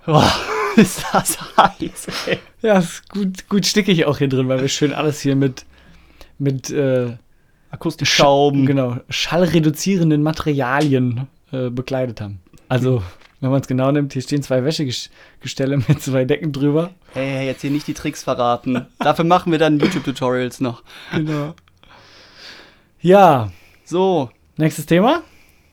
Boah, 0.06 0.30
ist 0.76 1.06
das 1.14 1.38
heiß, 1.56 2.08
ey. 2.28 2.38
Ja, 2.62 2.80
ist 2.80 3.08
gut, 3.08 3.48
gut 3.48 3.66
stickig 3.66 4.06
auch 4.08 4.18
hier 4.18 4.28
drin, 4.28 4.50
weil 4.50 4.60
wir 4.60 4.68
schön 4.68 4.92
alles 4.94 5.22
hier 5.22 5.38
mit, 5.38 5.66
mit 6.38 6.70
äh, 6.70 7.16
Akustikschaum. 7.70 8.66
genau, 8.66 8.98
schallreduzierenden 9.10 10.22
Materialien 10.22 11.28
äh, 11.54 11.70
bekleidet 11.70 12.20
haben. 12.20 12.42
Also, 12.68 13.02
wenn 13.42 13.50
man 13.52 13.62
es 13.62 13.68
genau 13.68 13.92
nimmt, 13.92 14.14
hier 14.14 14.22
stehen 14.22 14.44
zwei 14.44 14.64
Wäschegestelle 14.64 15.78
mit 15.78 16.02
zwei 16.02 16.26
Decken 16.26 16.52
drüber. 16.54 16.92
Hey, 17.14 17.28
hey, 17.30 17.48
jetzt 17.48 17.62
hier 17.62 17.72
nicht 17.72 17.88
die 17.88 17.94
Tricks 17.94 18.24
verraten. 18.24 18.86
Dafür 19.00 19.26
machen 19.26 19.52
wir 19.52 19.60
dann 19.60 19.80
YouTube-Tutorials 19.80 20.60
noch. 20.62 20.84
Genau. 21.14 21.54
Ja, 23.02 23.52
So, 23.84 24.30
nächstes 24.58 24.86
Thema. 24.86 25.24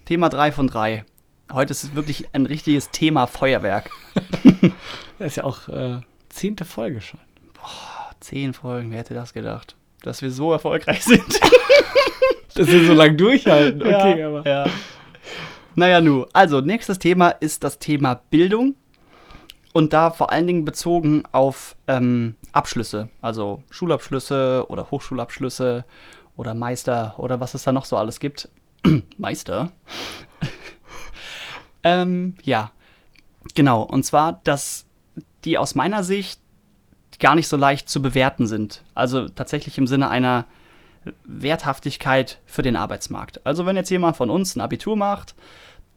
Thema 0.06 0.30
3 0.30 0.50
von 0.50 0.66
3. 0.66 1.04
Heute 1.52 1.70
ist 1.72 1.84
es 1.84 1.94
wirklich 1.94 2.26
ein 2.34 2.46
richtiges 2.46 2.90
Thema 2.90 3.26
Feuerwerk. 3.26 3.90
Das 5.18 5.32
ist 5.32 5.36
ja 5.36 5.44
auch 5.44 5.68
äh, 5.68 5.98
zehnte 6.28 6.64
Folge 6.64 7.00
schon. 7.00 7.18
Zehn 8.20 8.54
Folgen, 8.54 8.92
wer 8.92 8.98
hätte 8.98 9.14
das 9.14 9.32
gedacht? 9.32 9.74
Dass 10.02 10.22
wir 10.22 10.30
so 10.30 10.52
erfolgreich 10.52 11.02
sind. 11.04 11.24
Dass 12.54 12.68
wir 12.68 12.86
so 12.86 12.92
lange 12.92 13.14
durchhalten. 13.16 13.82
Okay, 13.82 14.22
aber. 14.22 14.48
ja. 14.48 14.66
Naja, 15.78 16.00
nu. 16.00 16.26
Also, 16.32 16.60
nächstes 16.60 16.98
Thema 16.98 17.28
ist 17.28 17.62
das 17.62 17.78
Thema 17.78 18.20
Bildung. 18.30 18.74
Und 19.72 19.92
da 19.92 20.10
vor 20.10 20.32
allen 20.32 20.48
Dingen 20.48 20.64
bezogen 20.64 21.22
auf 21.30 21.76
ähm, 21.86 22.34
Abschlüsse. 22.50 23.10
Also 23.20 23.62
Schulabschlüsse 23.70 24.64
oder 24.66 24.90
Hochschulabschlüsse 24.90 25.84
oder 26.36 26.54
Meister 26.54 27.14
oder 27.18 27.38
was 27.38 27.54
es 27.54 27.62
da 27.62 27.70
noch 27.70 27.84
so 27.84 27.96
alles 27.96 28.18
gibt. 28.18 28.48
Meister? 29.18 29.70
ähm, 31.84 32.34
ja. 32.42 32.72
Genau. 33.54 33.82
Und 33.82 34.02
zwar, 34.02 34.40
dass 34.42 34.84
die 35.44 35.58
aus 35.58 35.76
meiner 35.76 36.02
Sicht 36.02 36.40
gar 37.20 37.36
nicht 37.36 37.46
so 37.46 37.56
leicht 37.56 37.88
zu 37.88 38.02
bewerten 38.02 38.48
sind. 38.48 38.82
Also 38.96 39.28
tatsächlich 39.28 39.78
im 39.78 39.86
Sinne 39.86 40.10
einer 40.10 40.46
Werthaftigkeit 41.22 42.40
für 42.46 42.62
den 42.62 42.74
Arbeitsmarkt. 42.74 43.46
Also 43.46 43.64
wenn 43.64 43.76
jetzt 43.76 43.90
jemand 43.90 44.16
von 44.16 44.28
uns 44.28 44.56
ein 44.56 44.60
Abitur 44.60 44.96
macht, 44.96 45.36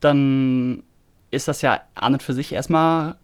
dann 0.01 0.84
ist 1.31 1.48
das 1.48 1.62
ja 1.62 1.81
an 1.96 2.13
und 2.13 2.24
für 2.24 2.34
sich 2.34 2.51
erstmal 2.53 3.15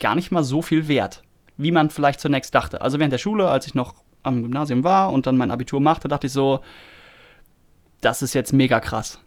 gar 0.00 0.14
nicht 0.14 0.32
mal 0.32 0.42
so 0.44 0.62
viel 0.62 0.88
wert, 0.88 1.22
wie 1.56 1.70
man 1.70 1.90
vielleicht 1.90 2.20
zunächst 2.20 2.54
dachte. 2.54 2.80
Also 2.80 2.98
während 2.98 3.12
der 3.12 3.18
Schule, 3.18 3.48
als 3.48 3.66
ich 3.66 3.74
noch 3.74 3.94
am 4.22 4.42
Gymnasium 4.42 4.82
war 4.84 5.12
und 5.12 5.26
dann 5.26 5.36
mein 5.36 5.50
Abitur 5.50 5.80
machte, 5.80 6.08
dachte 6.08 6.26
ich 6.26 6.32
so, 6.32 6.60
das 8.00 8.22
ist 8.22 8.34
jetzt 8.34 8.52
mega 8.52 8.80
krass. 8.80 9.20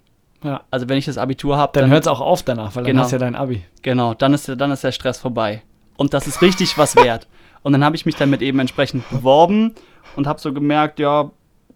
Ja. 0.43 0.61
Also 0.71 0.87
wenn 0.89 0.97
ich 0.97 1.05
das 1.05 1.17
Abitur 1.17 1.57
habe, 1.57 1.79
Dann 1.79 1.89
hört 1.89 2.03
es 2.03 2.07
auch 2.07 2.21
auf 2.21 2.43
danach, 2.43 2.75
weil 2.75 2.83
dann 2.83 2.91
Genau. 2.91 3.03
hast 3.03 3.11
du 3.11 3.15
ja 3.15 3.19
dein 3.19 3.35
Abi. 3.35 3.63
Genau, 3.81 4.13
dann 4.13 4.33
ist, 4.33 4.47
dann 4.47 4.71
ist 4.71 4.83
der 4.83 4.91
Stress 4.91 5.17
vorbei. 5.19 5.63
Und 5.97 6.13
das 6.13 6.27
ist 6.27 6.41
richtig 6.41 6.77
was 6.77 6.95
wert. 6.95 7.27
Und 7.61 7.73
dann 7.73 7.83
habe 7.83 7.95
ich 7.95 8.05
mich 8.05 8.15
damit 8.15 8.41
eben 8.41 8.59
entsprechend 8.59 9.09
beworben 9.09 9.75
und 10.15 10.27
habe 10.27 10.39
so 10.39 10.53
gemerkt, 10.53 10.99
ja, 10.99 11.31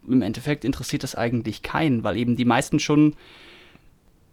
im 0.08 0.22
Endeffekt 0.22 0.64
interessiert 0.66 1.04
das 1.04 1.16
eigentlich 1.16 1.62
keinen, 1.62 2.04
weil 2.04 2.16
eben 2.18 2.36
die 2.38 2.46
meisten 2.46 2.80
schon, 2.80 3.16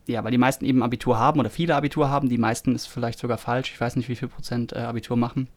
ja, 0.06 0.24
weil 0.24 0.30
die 0.32 0.38
meisten 0.38 0.64
eben 0.64 0.82
Abitur 0.82 1.18
haben 1.18 1.38
oder 1.40 1.50
viele 1.50 1.74
Abitur 1.76 2.08
haben, 2.10 2.28
die 2.28 2.38
meisten 2.38 2.74
ist 2.74 2.86
vielleicht 2.86 3.18
sogar 3.18 3.38
falsch, 3.38 3.70
ich 3.72 3.80
weiß 3.80 3.96
nicht, 3.96 4.08
wie 4.08 4.16
viel 4.16 4.28
Prozent 4.28 4.72
äh, 4.72 4.78
Abitur 4.80 5.16
machen. 5.16 5.48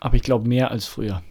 Aber 0.00 0.16
ich 0.16 0.22
glaube 0.22 0.48
mehr 0.48 0.70
als 0.70 0.86
früher. 0.86 1.22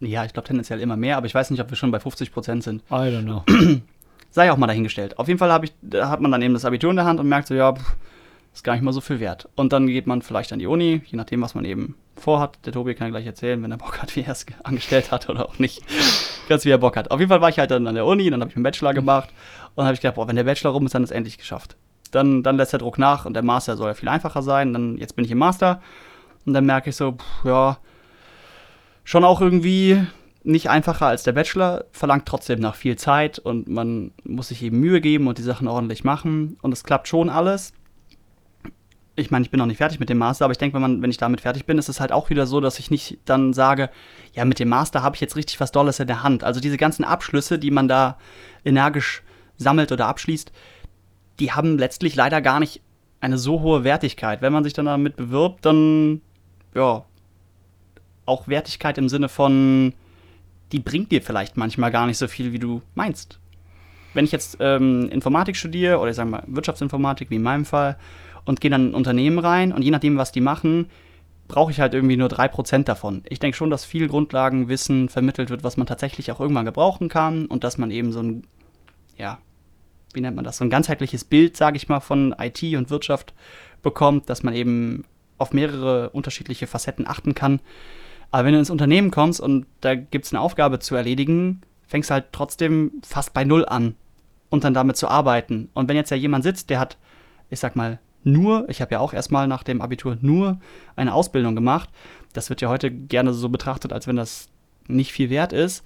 Ja, 0.00 0.24
ich 0.24 0.32
glaube 0.32 0.48
tendenziell 0.48 0.80
immer 0.80 0.96
mehr, 0.96 1.16
aber 1.16 1.26
ich 1.26 1.34
weiß 1.34 1.50
nicht, 1.50 1.60
ob 1.60 1.70
wir 1.70 1.76
schon 1.76 1.92
bei 1.92 2.00
50 2.00 2.32
Prozent 2.32 2.64
sind. 2.64 2.82
I 2.90 2.94
don't 2.94 3.22
know. 3.22 3.44
sei 4.30 4.50
auch 4.50 4.56
mal 4.56 4.66
dahingestellt. 4.66 5.18
Auf 5.18 5.28
jeden 5.28 5.38
Fall 5.38 5.62
ich, 5.64 5.72
hat 6.00 6.20
man 6.20 6.32
dann 6.32 6.42
eben 6.42 6.54
das 6.54 6.64
Abitur 6.64 6.90
in 6.90 6.96
der 6.96 7.04
Hand 7.04 7.20
und 7.20 7.28
merkt 7.28 7.46
so, 7.46 7.54
ja, 7.54 7.72
pff, 7.72 7.96
ist 8.52 8.64
gar 8.64 8.72
nicht 8.74 8.82
mal 8.82 8.92
so 8.92 9.00
viel 9.00 9.20
wert. 9.20 9.48
Und 9.54 9.72
dann 9.72 9.86
geht 9.86 10.06
man 10.08 10.20
vielleicht 10.22 10.52
an 10.52 10.58
die 10.58 10.66
Uni, 10.66 11.02
je 11.06 11.16
nachdem, 11.16 11.40
was 11.42 11.54
man 11.54 11.64
eben 11.64 11.94
vorhat. 12.16 12.58
Der 12.66 12.72
Tobi 12.72 12.94
kann 12.94 13.10
gleich 13.10 13.24
erzählen, 13.26 13.62
wenn 13.62 13.70
er 13.70 13.78
Bock 13.78 14.02
hat, 14.02 14.16
wie 14.16 14.22
er 14.22 14.32
es 14.32 14.44
ge- 14.46 14.56
angestellt 14.64 15.12
hat 15.12 15.28
oder 15.28 15.48
auch 15.48 15.58
nicht. 15.60 15.82
Ganz 16.48 16.64
wie 16.64 16.70
er 16.70 16.78
Bock 16.78 16.96
hat. 16.96 17.10
Auf 17.12 17.20
jeden 17.20 17.28
Fall 17.30 17.40
war 17.40 17.48
ich 17.50 17.58
halt 17.60 17.70
dann 17.70 17.86
an 17.86 17.94
der 17.94 18.04
Uni, 18.04 18.28
dann 18.28 18.40
habe 18.40 18.50
ich 18.50 18.56
meinen 18.56 18.64
Bachelor 18.64 18.92
gemacht 18.94 19.28
und 19.30 19.76
dann 19.78 19.86
habe 19.86 19.94
ich 19.94 20.00
gedacht, 20.00 20.16
boah, 20.16 20.26
wenn 20.26 20.36
der 20.36 20.44
Bachelor 20.44 20.70
rum 20.72 20.84
ist, 20.86 20.94
dann 20.94 21.04
ist 21.04 21.10
es 21.10 21.16
endlich 21.16 21.38
geschafft. 21.38 21.76
Dann, 22.12 22.42
dann 22.42 22.56
lässt 22.56 22.72
der 22.72 22.78
Druck 22.78 22.98
nach 22.98 23.24
und 23.24 23.34
der 23.34 23.42
Master 23.42 23.76
soll 23.76 23.88
ja 23.88 23.94
viel 23.94 24.08
einfacher 24.08 24.42
sein. 24.42 24.72
Dann, 24.72 24.96
jetzt 24.98 25.16
bin 25.16 25.24
ich 25.24 25.30
im 25.30 25.38
Master 25.38 25.82
und 26.46 26.54
dann 26.54 26.64
merke 26.64 26.90
ich 26.90 26.96
so, 26.96 27.12
pff, 27.12 27.44
ja, 27.44 27.78
schon 29.04 29.24
auch 29.24 29.40
irgendwie 29.40 30.06
nicht 30.44 30.68
einfacher 30.70 31.06
als 31.06 31.22
der 31.22 31.32
Bachelor, 31.32 31.84
verlangt 31.92 32.26
trotzdem 32.26 32.60
nach 32.60 32.74
viel 32.74 32.96
Zeit 32.96 33.38
und 33.38 33.68
man 33.68 34.12
muss 34.24 34.48
sich 34.48 34.62
eben 34.62 34.80
Mühe 34.80 35.00
geben 35.00 35.28
und 35.28 35.38
die 35.38 35.42
Sachen 35.42 35.68
ordentlich 35.68 36.04
machen 36.04 36.56
und 36.62 36.72
es 36.72 36.84
klappt 36.84 37.08
schon 37.08 37.28
alles. 37.28 37.72
Ich 39.14 39.30
meine, 39.30 39.44
ich 39.44 39.50
bin 39.50 39.58
noch 39.58 39.66
nicht 39.66 39.76
fertig 39.76 40.00
mit 40.00 40.08
dem 40.08 40.18
Master, 40.18 40.46
aber 40.46 40.52
ich 40.52 40.58
denke, 40.58 40.80
wenn, 40.80 41.02
wenn 41.02 41.10
ich 41.10 41.18
damit 41.18 41.42
fertig 41.42 41.66
bin, 41.66 41.78
ist 41.78 41.88
es 41.88 42.00
halt 42.00 42.12
auch 42.12 42.30
wieder 42.30 42.46
so, 42.46 42.60
dass 42.60 42.78
ich 42.78 42.90
nicht 42.90 43.18
dann 43.26 43.52
sage, 43.52 43.90
ja, 44.32 44.44
mit 44.44 44.58
dem 44.58 44.70
Master 44.70 45.02
habe 45.02 45.14
ich 45.14 45.20
jetzt 45.20 45.36
richtig 45.36 45.60
was 45.60 45.70
Dolles 45.70 46.00
in 46.00 46.06
der 46.06 46.22
Hand. 46.22 46.44
Also 46.44 46.60
diese 46.60 46.78
ganzen 46.78 47.04
Abschlüsse, 47.04 47.58
die 47.58 47.70
man 47.70 47.88
da 47.88 48.16
energisch 48.64 49.22
sammelt 49.58 49.92
oder 49.92 50.06
abschließt, 50.06 50.50
die 51.40 51.52
haben 51.52 51.78
letztlich 51.78 52.14
leider 52.14 52.40
gar 52.40 52.60
nicht 52.60 52.80
eine 53.20 53.38
so 53.38 53.60
hohe 53.60 53.84
Wertigkeit. 53.84 54.42
Wenn 54.42 54.52
man 54.52 54.64
sich 54.64 54.72
dann 54.72 54.86
damit 54.86 55.16
bewirbt, 55.16 55.64
dann, 55.64 56.20
ja, 56.74 57.04
auch 58.26 58.48
Wertigkeit 58.48 58.98
im 58.98 59.08
Sinne 59.08 59.28
von, 59.28 59.94
die 60.72 60.78
bringt 60.78 61.12
dir 61.12 61.22
vielleicht 61.22 61.56
manchmal 61.56 61.90
gar 61.90 62.06
nicht 62.06 62.18
so 62.18 62.28
viel, 62.28 62.52
wie 62.52 62.58
du 62.58 62.82
meinst. 62.94 63.38
Wenn 64.14 64.24
ich 64.24 64.32
jetzt 64.32 64.58
ähm, 64.60 65.08
Informatik 65.10 65.56
studiere 65.56 65.98
oder 65.98 66.10
ich 66.10 66.16
sage 66.16 66.30
mal 66.30 66.42
Wirtschaftsinformatik, 66.46 67.30
wie 67.30 67.36
in 67.36 67.42
meinem 67.42 67.64
Fall, 67.64 67.96
und 68.44 68.60
gehe 68.60 68.70
dann 68.70 68.86
in 68.86 68.90
ein 68.90 68.94
Unternehmen 68.94 69.38
rein 69.38 69.72
und 69.72 69.82
je 69.82 69.90
nachdem, 69.90 70.16
was 70.16 70.32
die 70.32 70.40
machen, 70.40 70.86
brauche 71.48 71.70
ich 71.70 71.80
halt 71.80 71.94
irgendwie 71.94 72.16
nur 72.16 72.28
3% 72.28 72.84
davon. 72.84 73.22
Ich 73.28 73.38
denke 73.38 73.56
schon, 73.56 73.70
dass 73.70 73.84
viel 73.84 74.08
Grundlagenwissen 74.08 75.08
vermittelt 75.08 75.50
wird, 75.50 75.64
was 75.64 75.76
man 75.76 75.86
tatsächlich 75.86 76.32
auch 76.32 76.40
irgendwann 76.40 76.64
gebrauchen 76.64 77.08
kann 77.08 77.46
und 77.46 77.64
dass 77.64 77.78
man 77.78 77.90
eben 77.90 78.12
so 78.12 78.20
ein, 78.20 78.46
ja, 79.16 79.38
wie 80.14 80.20
nennt 80.20 80.36
man 80.36 80.44
das, 80.44 80.58
so 80.58 80.64
ein 80.64 80.70
ganzheitliches 80.70 81.24
Bild, 81.24 81.56
sage 81.56 81.76
ich 81.76 81.88
mal, 81.88 82.00
von 82.00 82.34
IT 82.38 82.62
und 82.76 82.90
Wirtschaft 82.90 83.34
bekommt, 83.82 84.30
dass 84.30 84.42
man 84.42 84.54
eben 84.54 85.04
auf 85.38 85.52
mehrere 85.52 86.10
unterschiedliche 86.10 86.66
Facetten 86.66 87.06
achten 87.06 87.34
kann. 87.34 87.60
Aber 88.30 88.46
wenn 88.46 88.52
du 88.52 88.58
ins 88.58 88.70
Unternehmen 88.70 89.10
kommst 89.10 89.40
und 89.40 89.66
da 89.80 89.94
gibt 89.94 90.24
es 90.24 90.32
eine 90.32 90.40
Aufgabe 90.40 90.78
zu 90.78 90.94
erledigen, 90.94 91.60
fängst 91.86 92.10
du 92.10 92.14
halt 92.14 92.26
trotzdem 92.32 92.92
fast 93.02 93.34
bei 93.34 93.44
Null 93.44 93.66
an 93.66 93.94
und 94.48 94.64
dann 94.64 94.74
damit 94.74 94.96
zu 94.96 95.08
arbeiten. 95.08 95.68
Und 95.74 95.88
wenn 95.88 95.96
jetzt 95.96 96.10
ja 96.10 96.16
jemand 96.16 96.44
sitzt, 96.44 96.70
der 96.70 96.78
hat, 96.78 96.96
ich 97.50 97.60
sag 97.60 97.76
mal, 97.76 97.98
nur, 98.24 98.68
ich 98.68 98.80
habe 98.80 98.92
ja 98.92 99.00
auch 99.00 99.12
erstmal 99.12 99.48
nach 99.48 99.62
dem 99.62 99.82
Abitur 99.82 100.16
nur 100.20 100.60
eine 100.94 101.12
Ausbildung 101.12 101.54
gemacht, 101.54 101.90
das 102.32 102.48
wird 102.48 102.60
ja 102.60 102.68
heute 102.68 102.90
gerne 102.90 103.34
so 103.34 103.48
betrachtet, 103.48 103.92
als 103.92 104.06
wenn 104.06 104.16
das 104.16 104.48
nicht 104.86 105.12
viel 105.12 105.28
wert 105.28 105.52
ist. 105.52 105.84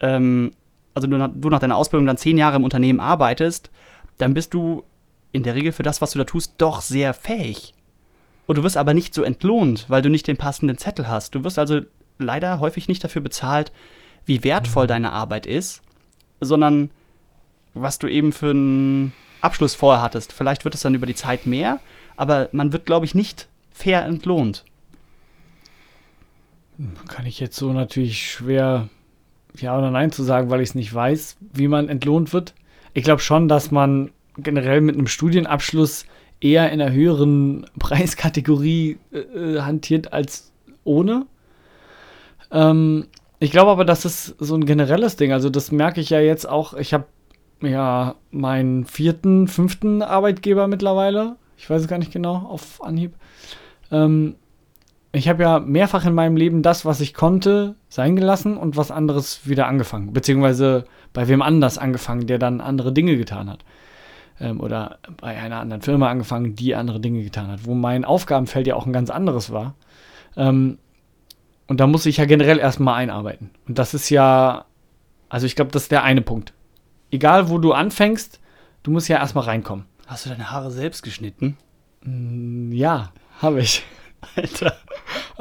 Ähm, 0.00 0.52
also 0.94 1.06
du, 1.06 1.16
nach- 1.16 1.30
du 1.34 1.48
nach 1.48 1.60
deiner 1.60 1.76
Ausbildung 1.76 2.06
dann 2.06 2.16
zehn 2.16 2.38
Jahre 2.38 2.56
im 2.56 2.64
Unternehmen 2.64 3.00
arbeitest, 3.00 3.70
dann 4.18 4.34
bist 4.34 4.54
du 4.54 4.84
in 5.32 5.42
der 5.42 5.54
Regel 5.54 5.72
für 5.72 5.82
das, 5.82 6.00
was 6.00 6.12
du 6.12 6.18
da 6.18 6.24
tust, 6.24 6.54
doch 6.58 6.80
sehr 6.82 7.14
fähig. 7.14 7.74
Und 8.46 8.58
du 8.58 8.62
wirst 8.62 8.76
aber 8.76 8.92
nicht 8.92 9.14
so 9.14 9.22
entlohnt, 9.22 9.86
weil 9.88 10.02
du 10.02 10.10
nicht 10.10 10.26
den 10.26 10.36
passenden 10.36 10.76
Zettel 10.76 11.08
hast. 11.08 11.34
Du 11.34 11.44
wirst 11.44 11.58
also 11.58 11.80
leider 12.18 12.60
häufig 12.60 12.88
nicht 12.88 13.02
dafür 13.02 13.22
bezahlt, 13.22 13.72
wie 14.26 14.44
wertvoll 14.44 14.86
deine 14.86 15.12
Arbeit 15.12 15.46
ist, 15.46 15.82
sondern 16.40 16.90
was 17.74 17.98
du 17.98 18.08
eben 18.08 18.32
für 18.32 18.50
einen 18.50 19.12
Abschluss 19.40 19.74
vorher 19.74 20.02
hattest. 20.02 20.32
Vielleicht 20.32 20.64
wird 20.64 20.74
es 20.74 20.82
dann 20.82 20.94
über 20.94 21.06
die 21.06 21.14
Zeit 21.14 21.46
mehr, 21.46 21.80
aber 22.16 22.48
man 22.52 22.72
wird, 22.72 22.84
glaube 22.84 23.06
ich, 23.06 23.14
nicht 23.14 23.48
fair 23.70 24.04
entlohnt. 24.04 24.64
Kann 27.08 27.26
ich 27.26 27.40
jetzt 27.40 27.56
so 27.56 27.72
natürlich 27.72 28.30
schwer 28.30 28.88
Ja 29.58 29.76
oder 29.76 29.90
Nein 29.90 30.12
zu 30.12 30.22
sagen, 30.22 30.50
weil 30.50 30.60
ich 30.60 30.70
es 30.70 30.74
nicht 30.74 30.92
weiß, 30.94 31.36
wie 31.52 31.68
man 31.68 31.88
entlohnt 31.88 32.32
wird. 32.32 32.54
Ich 32.94 33.04
glaube 33.04 33.20
schon, 33.20 33.48
dass 33.48 33.70
man 33.70 34.10
generell 34.38 34.80
mit 34.80 34.96
einem 34.96 35.06
Studienabschluss 35.06 36.06
eher 36.40 36.70
in 36.72 36.80
einer 36.80 36.92
höheren 36.92 37.66
Preiskategorie 37.78 38.98
äh, 39.12 39.18
äh, 39.18 39.60
hantiert 39.60 40.12
als 40.12 40.52
ohne. 40.84 41.26
Ähm, 42.50 43.06
Ich 43.40 43.50
glaube 43.50 43.70
aber, 43.72 43.84
das 43.84 44.04
ist 44.04 44.36
so 44.38 44.54
ein 44.54 44.66
generelles 44.66 45.16
Ding. 45.16 45.32
Also 45.32 45.50
das 45.50 45.72
merke 45.72 46.00
ich 46.00 46.10
ja 46.10 46.20
jetzt 46.20 46.48
auch. 46.48 46.74
Ich 46.74 46.94
habe 46.94 47.06
ja 47.60 48.14
meinen 48.30 48.84
vierten, 48.86 49.48
fünften 49.48 50.02
Arbeitgeber 50.02 50.66
mittlerweile. 50.68 51.36
Ich 51.56 51.68
weiß 51.68 51.82
es 51.82 51.88
gar 51.88 51.98
nicht 51.98 52.12
genau 52.12 52.36
auf 52.36 52.82
Anhieb. 52.82 53.14
Ähm, 53.90 54.36
ich 55.12 55.28
habe 55.28 55.42
ja 55.42 55.58
mehrfach 55.60 56.06
in 56.06 56.14
meinem 56.14 56.36
Leben 56.36 56.62
das, 56.62 56.84
was 56.84 57.00
ich 57.00 57.12
konnte, 57.12 57.76
sein 57.88 58.16
gelassen 58.16 58.56
und 58.56 58.76
was 58.76 58.90
anderes 58.90 59.46
wieder 59.46 59.66
angefangen. 59.66 60.12
Beziehungsweise 60.12 60.84
bei 61.12 61.28
wem 61.28 61.42
anders 61.42 61.76
angefangen, 61.76 62.26
der 62.26 62.38
dann 62.38 62.60
andere 62.62 62.92
Dinge 62.92 63.16
getan 63.16 63.50
hat. 63.50 63.64
Ähm, 64.40 64.60
oder 64.60 64.98
bei 65.20 65.36
einer 65.38 65.60
anderen 65.60 65.82
Firma 65.82 66.08
angefangen, 66.08 66.54
die 66.54 66.74
andere 66.74 66.98
Dinge 66.98 67.22
getan 67.22 67.48
hat. 67.48 67.66
Wo 67.66 67.74
mein 67.74 68.04
Aufgabenfeld 68.06 68.66
ja 68.66 68.74
auch 68.74 68.86
ein 68.86 68.92
ganz 68.94 69.10
anderes 69.10 69.52
war. 69.52 69.74
Ähm, 70.36 70.78
und 71.68 71.80
da 71.80 71.86
muss 71.86 72.06
ich 72.06 72.16
ja 72.16 72.24
generell 72.24 72.58
erstmal 72.58 72.94
einarbeiten. 72.94 73.50
Und 73.68 73.78
das 73.78 73.92
ist 73.94 74.08
ja, 74.08 74.64
also 75.28 75.46
ich 75.46 75.56
glaube, 75.56 75.70
das 75.72 75.84
ist 75.84 75.92
der 75.92 76.04
eine 76.04 76.22
Punkt. 76.22 76.54
Egal, 77.10 77.50
wo 77.50 77.58
du 77.58 77.72
anfängst, 77.72 78.40
du 78.82 78.90
musst 78.90 79.08
ja 79.08 79.18
erstmal 79.18 79.44
reinkommen. 79.44 79.84
Hast 80.06 80.24
du 80.24 80.30
deine 80.30 80.50
Haare 80.50 80.70
selbst 80.70 81.02
geschnitten? 81.02 81.58
Mm, 82.02 82.72
Ja, 82.72 83.12
habe 83.42 83.60
ich. 83.60 83.84
Alter. 84.36 84.74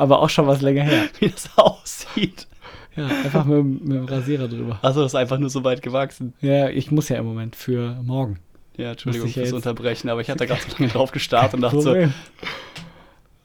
Aber 0.02 0.20
auch 0.24 0.30
schon 0.30 0.48
was 0.48 0.62
länger 0.62 0.82
her. 0.84 1.04
Wie 1.20 1.30
das 1.30 1.48
aussieht. 1.56 2.48
Ja, 2.96 3.06
einfach 3.06 3.46
mit, 3.46 3.58
dem- 3.58 3.80
mit 3.84 3.98
dem 3.98 4.06
Rasierer 4.06 4.48
drüber. 4.48 4.80
Also 4.82 5.02
das 5.04 5.12
ist 5.12 5.16
einfach 5.16 5.38
nur 5.38 5.50
so 5.52 5.64
weit 5.64 5.82
gewachsen. 5.84 6.34
Ja, 6.42 6.70
ich 6.70 6.90
muss 6.92 7.08
ja 7.10 7.18
im 7.18 7.26
Moment 7.26 7.56
für 7.56 8.00
morgen. 8.04 8.40
Ja, 8.78 8.92
Entschuldigung 8.92 9.28
ich 9.28 9.36
ja 9.36 9.42
fürs 9.44 9.50
jetzt- 9.52 9.56
Unterbrechen, 9.56 10.10
aber 10.10 10.22
ich 10.22 10.30
hatte 10.30 10.48
gerade 10.48 10.62
so 10.62 10.76
lange 10.78 10.92
drauf 10.92 11.12
gestarrt 11.12 11.54
und 11.54 11.62
dachte 11.62 11.82
so, 11.82 11.90
Problem. 11.92 12.14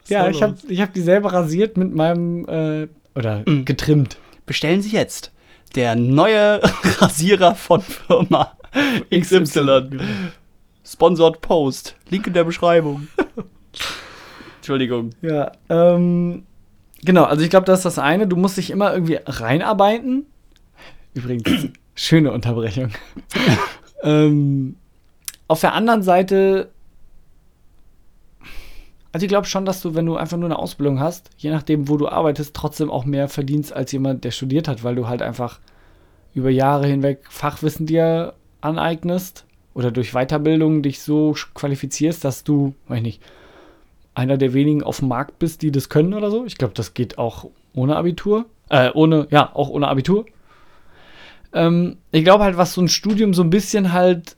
Ja, 0.07 0.29
ich 0.29 0.41
habe 0.41 0.55
ich 0.67 0.81
hab 0.81 0.93
die 0.93 1.01
selber 1.01 1.31
rasiert 1.33 1.77
mit 1.77 1.93
meinem, 1.93 2.45
äh, 2.47 2.87
oder 3.13 3.43
Mhm. 3.45 3.65
getrimmt. 3.65 4.17
Bestellen 4.45 4.81
Sie 4.81 4.91
jetzt 4.91 5.31
der 5.75 5.95
neue 5.95 6.59
Rasierer 6.99 7.53
von 7.55 7.81
Firma 7.81 8.53
XY. 9.13 9.99
Sponsored 10.83 11.41
Post. 11.41 11.95
Link 12.09 12.25
in 12.27 12.33
der 12.33 12.45
Beschreibung. 12.45 13.07
Entschuldigung. 14.67 15.11
Ja, 15.21 15.53
ähm, 15.69 16.43
genau, 17.01 17.23
also 17.23 17.41
ich 17.41 17.49
glaube, 17.49 17.65
das 17.65 17.79
ist 17.79 17.85
das 17.85 17.99
eine. 17.99 18.27
Du 18.27 18.35
musst 18.35 18.57
dich 18.57 18.69
immer 18.69 18.93
irgendwie 18.93 19.17
reinarbeiten. 19.25 20.25
Übrigens, 21.13 21.69
schöne 21.95 22.33
Unterbrechung. 22.33 22.89
ähm, 24.03 24.75
auf 25.47 25.61
der 25.61 25.73
anderen 25.73 26.03
Seite, 26.03 26.69
also 29.13 29.23
ich 29.23 29.29
glaube 29.29 29.47
schon, 29.47 29.63
dass 29.63 29.81
du, 29.81 29.95
wenn 29.95 30.05
du 30.05 30.17
einfach 30.17 30.35
nur 30.35 30.49
eine 30.49 30.59
Ausbildung 30.59 30.99
hast, 30.99 31.29
je 31.37 31.49
nachdem, 31.49 31.87
wo 31.87 31.95
du 31.95 32.09
arbeitest, 32.09 32.53
trotzdem 32.53 32.91
auch 32.91 33.05
mehr 33.05 33.29
verdienst 33.29 33.71
als 33.71 33.93
jemand, 33.93 34.25
der 34.25 34.31
studiert 34.31 34.67
hat, 34.67 34.83
weil 34.83 34.95
du 34.95 35.07
halt 35.07 35.21
einfach 35.21 35.61
über 36.33 36.49
Jahre 36.49 36.87
hinweg 36.87 37.21
Fachwissen 37.29 37.85
dir 37.85 38.33
aneignest 38.59 39.45
oder 39.73 39.91
durch 39.91 40.11
Weiterbildung 40.11 40.83
dich 40.83 40.99
so 40.99 41.37
qualifizierst, 41.53 42.25
dass 42.25 42.43
du, 42.43 42.75
weiß 42.89 42.97
ich 42.97 43.03
nicht, 43.03 43.21
einer 44.17 44.37
der 44.37 44.53
wenigen 44.53 44.81
auf 44.83 44.99
dem 44.99 45.09
Markt 45.09 45.37
bist, 45.39 45.61
die 45.61 45.71
das 45.71 45.89
können 45.89 46.13
oder 46.15 46.31
so. 46.31 46.43
Ich 46.45 46.57
glaube, 46.57 46.73
das 46.73 46.93
geht 46.95 47.17
auch 47.17 47.49
ohne 47.73 47.95
Abitur. 47.95 48.45
Äh, 48.69 48.89
ohne, 48.93 49.27
ja, 49.29 49.51
auch 49.53 49.69
ohne 49.69 49.87
Abitur. 49.87 50.25
Ähm, 51.53 51.97
ich 52.11 52.23
glaube 52.23 52.43
halt, 52.43 52.57
was 52.57 52.73
so 52.73 52.81
ein 52.81 52.89
Studium 52.89 53.33
so 53.33 53.43
ein 53.43 53.49
bisschen 53.51 53.93
halt 53.93 54.35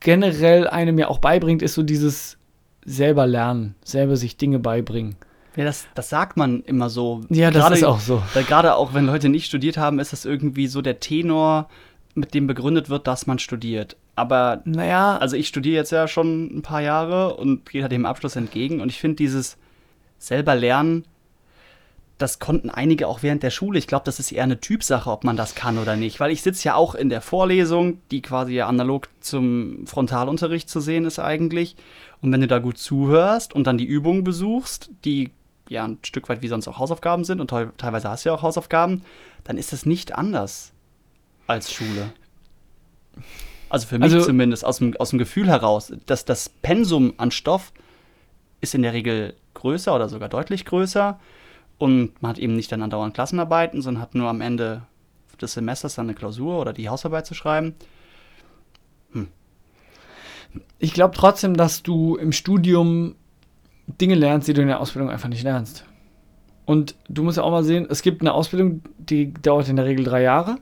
generell 0.00 0.68
einem 0.68 0.98
ja 0.98 1.08
auch 1.08 1.18
beibringt, 1.18 1.62
ist 1.62 1.74
so 1.74 1.82
dieses 1.82 2.36
selber 2.84 3.26
lernen, 3.26 3.74
selber 3.84 4.16
sich 4.16 4.36
Dinge 4.36 4.58
beibringen. 4.58 5.16
Ja, 5.56 5.64
das, 5.64 5.86
das 5.94 6.08
sagt 6.08 6.36
man 6.36 6.62
immer 6.62 6.88
so. 6.90 7.22
Ja, 7.28 7.50
das 7.50 7.62
Gerade- 7.62 7.74
ist 7.76 7.84
auch 7.84 8.00
so. 8.00 8.22
Weil 8.34 8.44
gerade 8.44 8.74
auch 8.74 8.94
wenn 8.94 9.06
Leute 9.06 9.28
nicht 9.28 9.46
studiert 9.46 9.76
haben, 9.76 9.98
ist 9.98 10.12
das 10.12 10.24
irgendwie 10.24 10.66
so 10.66 10.82
der 10.82 11.00
Tenor, 11.00 11.68
mit 12.14 12.34
dem 12.34 12.46
begründet 12.46 12.88
wird, 12.88 13.06
dass 13.06 13.26
man 13.26 13.38
studiert. 13.38 13.96
Aber 14.14 14.62
Naja, 14.64 15.16
also 15.16 15.36
ich 15.36 15.48
studiere 15.48 15.76
jetzt 15.76 15.92
ja 15.92 16.06
schon 16.06 16.58
ein 16.58 16.62
paar 16.62 16.82
Jahre 16.82 17.36
und 17.36 17.68
gehe 17.70 17.82
halt 17.82 17.92
dem 17.92 18.06
Abschluss 18.06 18.36
entgegen. 18.36 18.80
Und 18.80 18.90
ich 18.90 19.00
finde 19.00 19.16
dieses 19.16 19.56
selber 20.18 20.54
lernen, 20.54 21.04
das 22.18 22.38
konnten 22.38 22.70
einige 22.70 23.08
auch 23.08 23.22
während 23.22 23.42
der 23.42 23.50
Schule. 23.50 23.78
Ich 23.78 23.86
glaube, 23.86 24.04
das 24.04 24.20
ist 24.20 24.30
eher 24.30 24.44
eine 24.44 24.60
Typsache, 24.60 25.10
ob 25.10 25.24
man 25.24 25.36
das 25.36 25.54
kann 25.54 25.78
oder 25.78 25.96
nicht. 25.96 26.20
Weil 26.20 26.30
ich 26.30 26.42
sitze 26.42 26.68
ja 26.68 26.74
auch 26.74 26.94
in 26.94 27.08
der 27.08 27.20
Vorlesung, 27.20 28.00
die 28.10 28.22
quasi 28.22 28.54
ja 28.54 28.68
analog 28.68 29.08
zum 29.20 29.86
Frontalunterricht 29.86 30.68
zu 30.68 30.80
sehen 30.80 31.04
ist 31.04 31.18
eigentlich. 31.18 31.74
Und 32.20 32.30
wenn 32.30 32.42
du 32.42 32.46
da 32.46 32.58
gut 32.58 32.78
zuhörst 32.78 33.54
und 33.54 33.66
dann 33.66 33.78
die 33.78 33.86
Übungen 33.86 34.22
besuchst, 34.22 34.90
die 35.04 35.30
ja 35.68 35.84
ein 35.84 35.98
Stück 36.02 36.28
weit 36.28 36.42
wie 36.42 36.48
sonst 36.48 36.68
auch 36.68 36.78
Hausaufgaben 36.78 37.24
sind 37.24 37.40
und 37.40 37.50
teil- 37.50 37.72
teilweise 37.78 38.10
hast 38.10 38.24
du 38.24 38.28
ja 38.28 38.34
auch 38.34 38.42
Hausaufgaben, 38.42 39.02
dann 39.42 39.56
ist 39.58 39.72
es 39.72 39.86
nicht 39.86 40.14
anders 40.14 40.72
als 41.46 41.72
Schule. 41.72 42.12
Also 43.68 43.86
für 43.86 43.98
mich 43.98 44.12
Also- 44.12 44.26
zumindest 44.26 44.64
aus 44.64 44.78
dem, 44.78 44.96
aus 44.96 45.10
dem 45.10 45.18
Gefühl 45.18 45.48
heraus, 45.48 45.92
dass 46.06 46.24
das 46.24 46.48
Pensum 46.48 47.14
an 47.16 47.30
Stoff 47.30 47.72
ist 48.60 48.74
in 48.74 48.82
der 48.82 48.92
Regel 48.92 49.34
größer 49.54 49.94
oder 49.94 50.08
sogar 50.08 50.28
deutlich 50.28 50.64
größer 50.64 51.18
und 51.78 52.20
man 52.22 52.30
hat 52.30 52.38
eben 52.38 52.54
nicht 52.54 52.70
dann 52.70 52.82
andauernd 52.82 53.14
Klassenarbeiten, 53.14 53.82
sondern 53.82 54.02
hat 54.02 54.14
nur 54.14 54.28
am 54.28 54.40
Ende 54.40 54.82
des 55.40 55.54
Semesters 55.54 55.94
dann 55.96 56.06
eine 56.06 56.14
Klausur 56.14 56.60
oder 56.60 56.72
die 56.72 56.88
Hausarbeit 56.88 57.26
zu 57.26 57.34
schreiben. 57.34 57.74
ich 60.78 60.92
glaube 60.92 61.14
trotzdem, 61.16 61.56
dass 61.56 61.82
du 61.82 62.16
im 62.16 62.32
Studium 62.32 63.14
Dinge 63.86 64.14
lernst, 64.14 64.48
die 64.48 64.52
du 64.52 64.60
in 64.62 64.68
der 64.68 64.80
Ausbildung 64.80 65.10
einfach 65.10 65.28
nicht 65.28 65.42
lernst. 65.42 65.84
Und 66.66 66.94
du 67.08 67.22
musst 67.22 67.36
ja 67.38 67.42
auch 67.42 67.50
mal 67.50 67.64
sehen, 67.64 67.86
es 67.90 68.02
gibt 68.02 68.20
eine 68.20 68.32
Ausbildung, 68.34 68.82
die 68.98 69.32
dauert 69.32 69.68
in 69.68 69.76
der 69.76 69.84
Regel 69.86 70.04
drei 70.04 70.22
Jahre. 70.22 70.56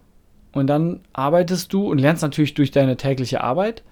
Und 0.52 0.66
dann 0.66 1.00
arbeitest 1.12 1.72
du 1.72 1.88
und 1.88 1.98
lernst 1.98 2.22
natürlich 2.22 2.54
durch 2.54 2.70
deine 2.70 2.96
tägliche 2.96 3.42
Arbeit. 3.42 3.82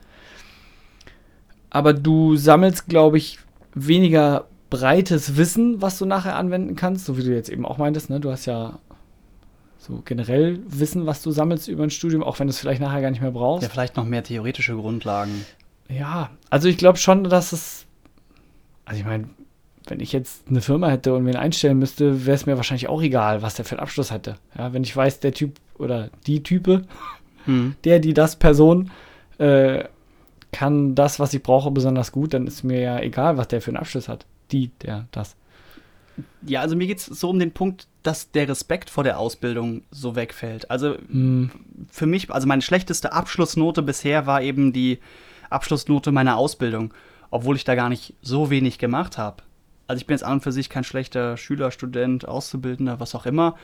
Aber 1.71 1.93
du 1.93 2.37
sammelst, 2.37 2.89
glaube 2.89 3.19
ich, 3.19 3.39
weniger 3.75 4.47
breites 4.71 5.37
Wissen, 5.37 5.81
was 5.81 5.99
du 5.99 6.07
nachher 6.07 6.37
anwenden 6.37 6.77
kannst, 6.77 7.05
so 7.07 7.17
wie 7.17 7.23
du 7.23 7.35
jetzt 7.35 7.49
eben 7.49 7.65
auch 7.65 7.79
meintest. 7.79 8.11
Ne? 8.11 8.21
Du 8.21 8.31
hast 8.31 8.47
ja 8.47 8.79
so 9.79 10.03
generell 10.05 10.61
Wissen, 10.67 11.07
was 11.07 11.23
du 11.23 11.31
sammelst 11.31 11.69
über 11.69 11.85
ein 11.85 11.91
Studium, 11.91 12.23
auch 12.23 12.39
wenn 12.39 12.49
du 12.49 12.51
es 12.51 12.59
vielleicht 12.59 12.81
nachher 12.81 13.01
gar 13.01 13.11
nicht 13.11 13.23
mehr 13.23 13.31
brauchst. 13.31 13.63
Ja, 13.63 13.69
vielleicht 13.69 13.97
noch 13.97 14.05
mehr 14.05 14.23
theoretische 14.23 14.75
Grundlagen. 14.75 15.45
Ja, 15.89 16.31
also 16.51 16.69
ich 16.69 16.77
glaube 16.77 16.99
schon, 16.99 17.25
dass 17.25 17.53
es. 17.53 17.87
Also 18.85 19.01
ich 19.01 19.07
meine, 19.07 19.29
wenn 19.87 20.01
ich 20.01 20.13
jetzt 20.13 20.49
eine 20.49 20.61
Firma 20.61 20.89
hätte 20.89 21.15
und 21.15 21.25
wen 21.25 21.37
einstellen 21.37 21.79
müsste, 21.79 22.27
wäre 22.27 22.35
es 22.35 22.47
mir 22.47 22.57
wahrscheinlich 22.57 22.89
auch 22.89 23.01
egal, 23.01 23.43
was 23.43 23.55
der 23.55 23.65
für 23.65 23.77
einen 23.77 23.83
Abschluss 23.83 24.11
hatte. 24.11 24.37
Ja, 24.57 24.73
wenn 24.73 24.83
ich 24.83 24.95
weiß, 24.95 25.21
der 25.21 25.33
Typ 25.33 25.59
oder 25.79 26.11
die 26.27 26.43
Type, 26.43 26.85
Hm. 27.45 27.77
der, 27.85 27.99
die, 27.99 28.15
das 28.15 28.37
Person, 28.37 28.91
äh, 29.39 29.85
kann 30.53 30.95
das, 30.95 31.21
was 31.21 31.35
ich 31.35 31.43
brauche, 31.43 31.71
besonders 31.71 32.13
gut, 32.13 32.35
dann 32.35 32.47
ist 32.47 32.63
mir 32.65 32.81
ja 32.81 33.01
egal, 33.01 33.37
was 33.37 33.49
der 33.49 33.61
für 33.61 33.71
einen 33.71 33.77
Abschluss 33.77 34.09
hat. 34.09 34.25
Die, 34.51 34.71
der, 34.83 35.07
das. 35.13 35.37
Ja, 36.43 36.63
also 36.63 36.75
mir 36.75 36.87
geht 36.87 36.99
es 36.99 37.07
so 37.07 37.31
um 37.31 37.39
den 37.39 37.53
Punkt, 37.53 37.87
dass 38.03 38.31
der 38.31 38.49
Respekt 38.49 38.91
vor 38.91 39.05
der 39.05 39.19
Ausbildung 39.19 39.83
so 39.91 40.17
wegfällt. 40.17 40.71
Also 40.71 40.97
Hm, 41.11 41.51
für 41.91 42.07
mich, 42.07 42.31
also 42.31 42.49
meine 42.49 42.63
schlechteste 42.63 43.13
Abschlussnote 43.13 43.83
bisher 43.83 44.27
war 44.27 44.43
eben 44.43 44.73
die 44.73 44.99
Abschlussnote 45.51 46.11
meiner 46.13 46.37
Ausbildung, 46.37 46.93
obwohl 47.31 47.57
ich 47.57 47.65
da 47.65 47.75
gar 47.75 47.89
nicht 47.89 48.15
so 48.23 48.51
wenig 48.51 48.79
gemacht 48.79 49.19
habe. 49.19 49.43
Also 49.87 50.01
ich 50.01 50.07
bin 50.07 50.15
jetzt 50.15 50.25
an 50.25 50.35
und 50.35 50.43
für 50.43 50.53
sich 50.53 50.69
kein 50.69 50.85
schlechter 50.85 51.37
Schüler, 51.37 51.71
Student, 51.71 52.27
Auszubildender, 52.27 53.01
was 53.01 53.15
auch 53.15 53.27
immer. 53.27 53.57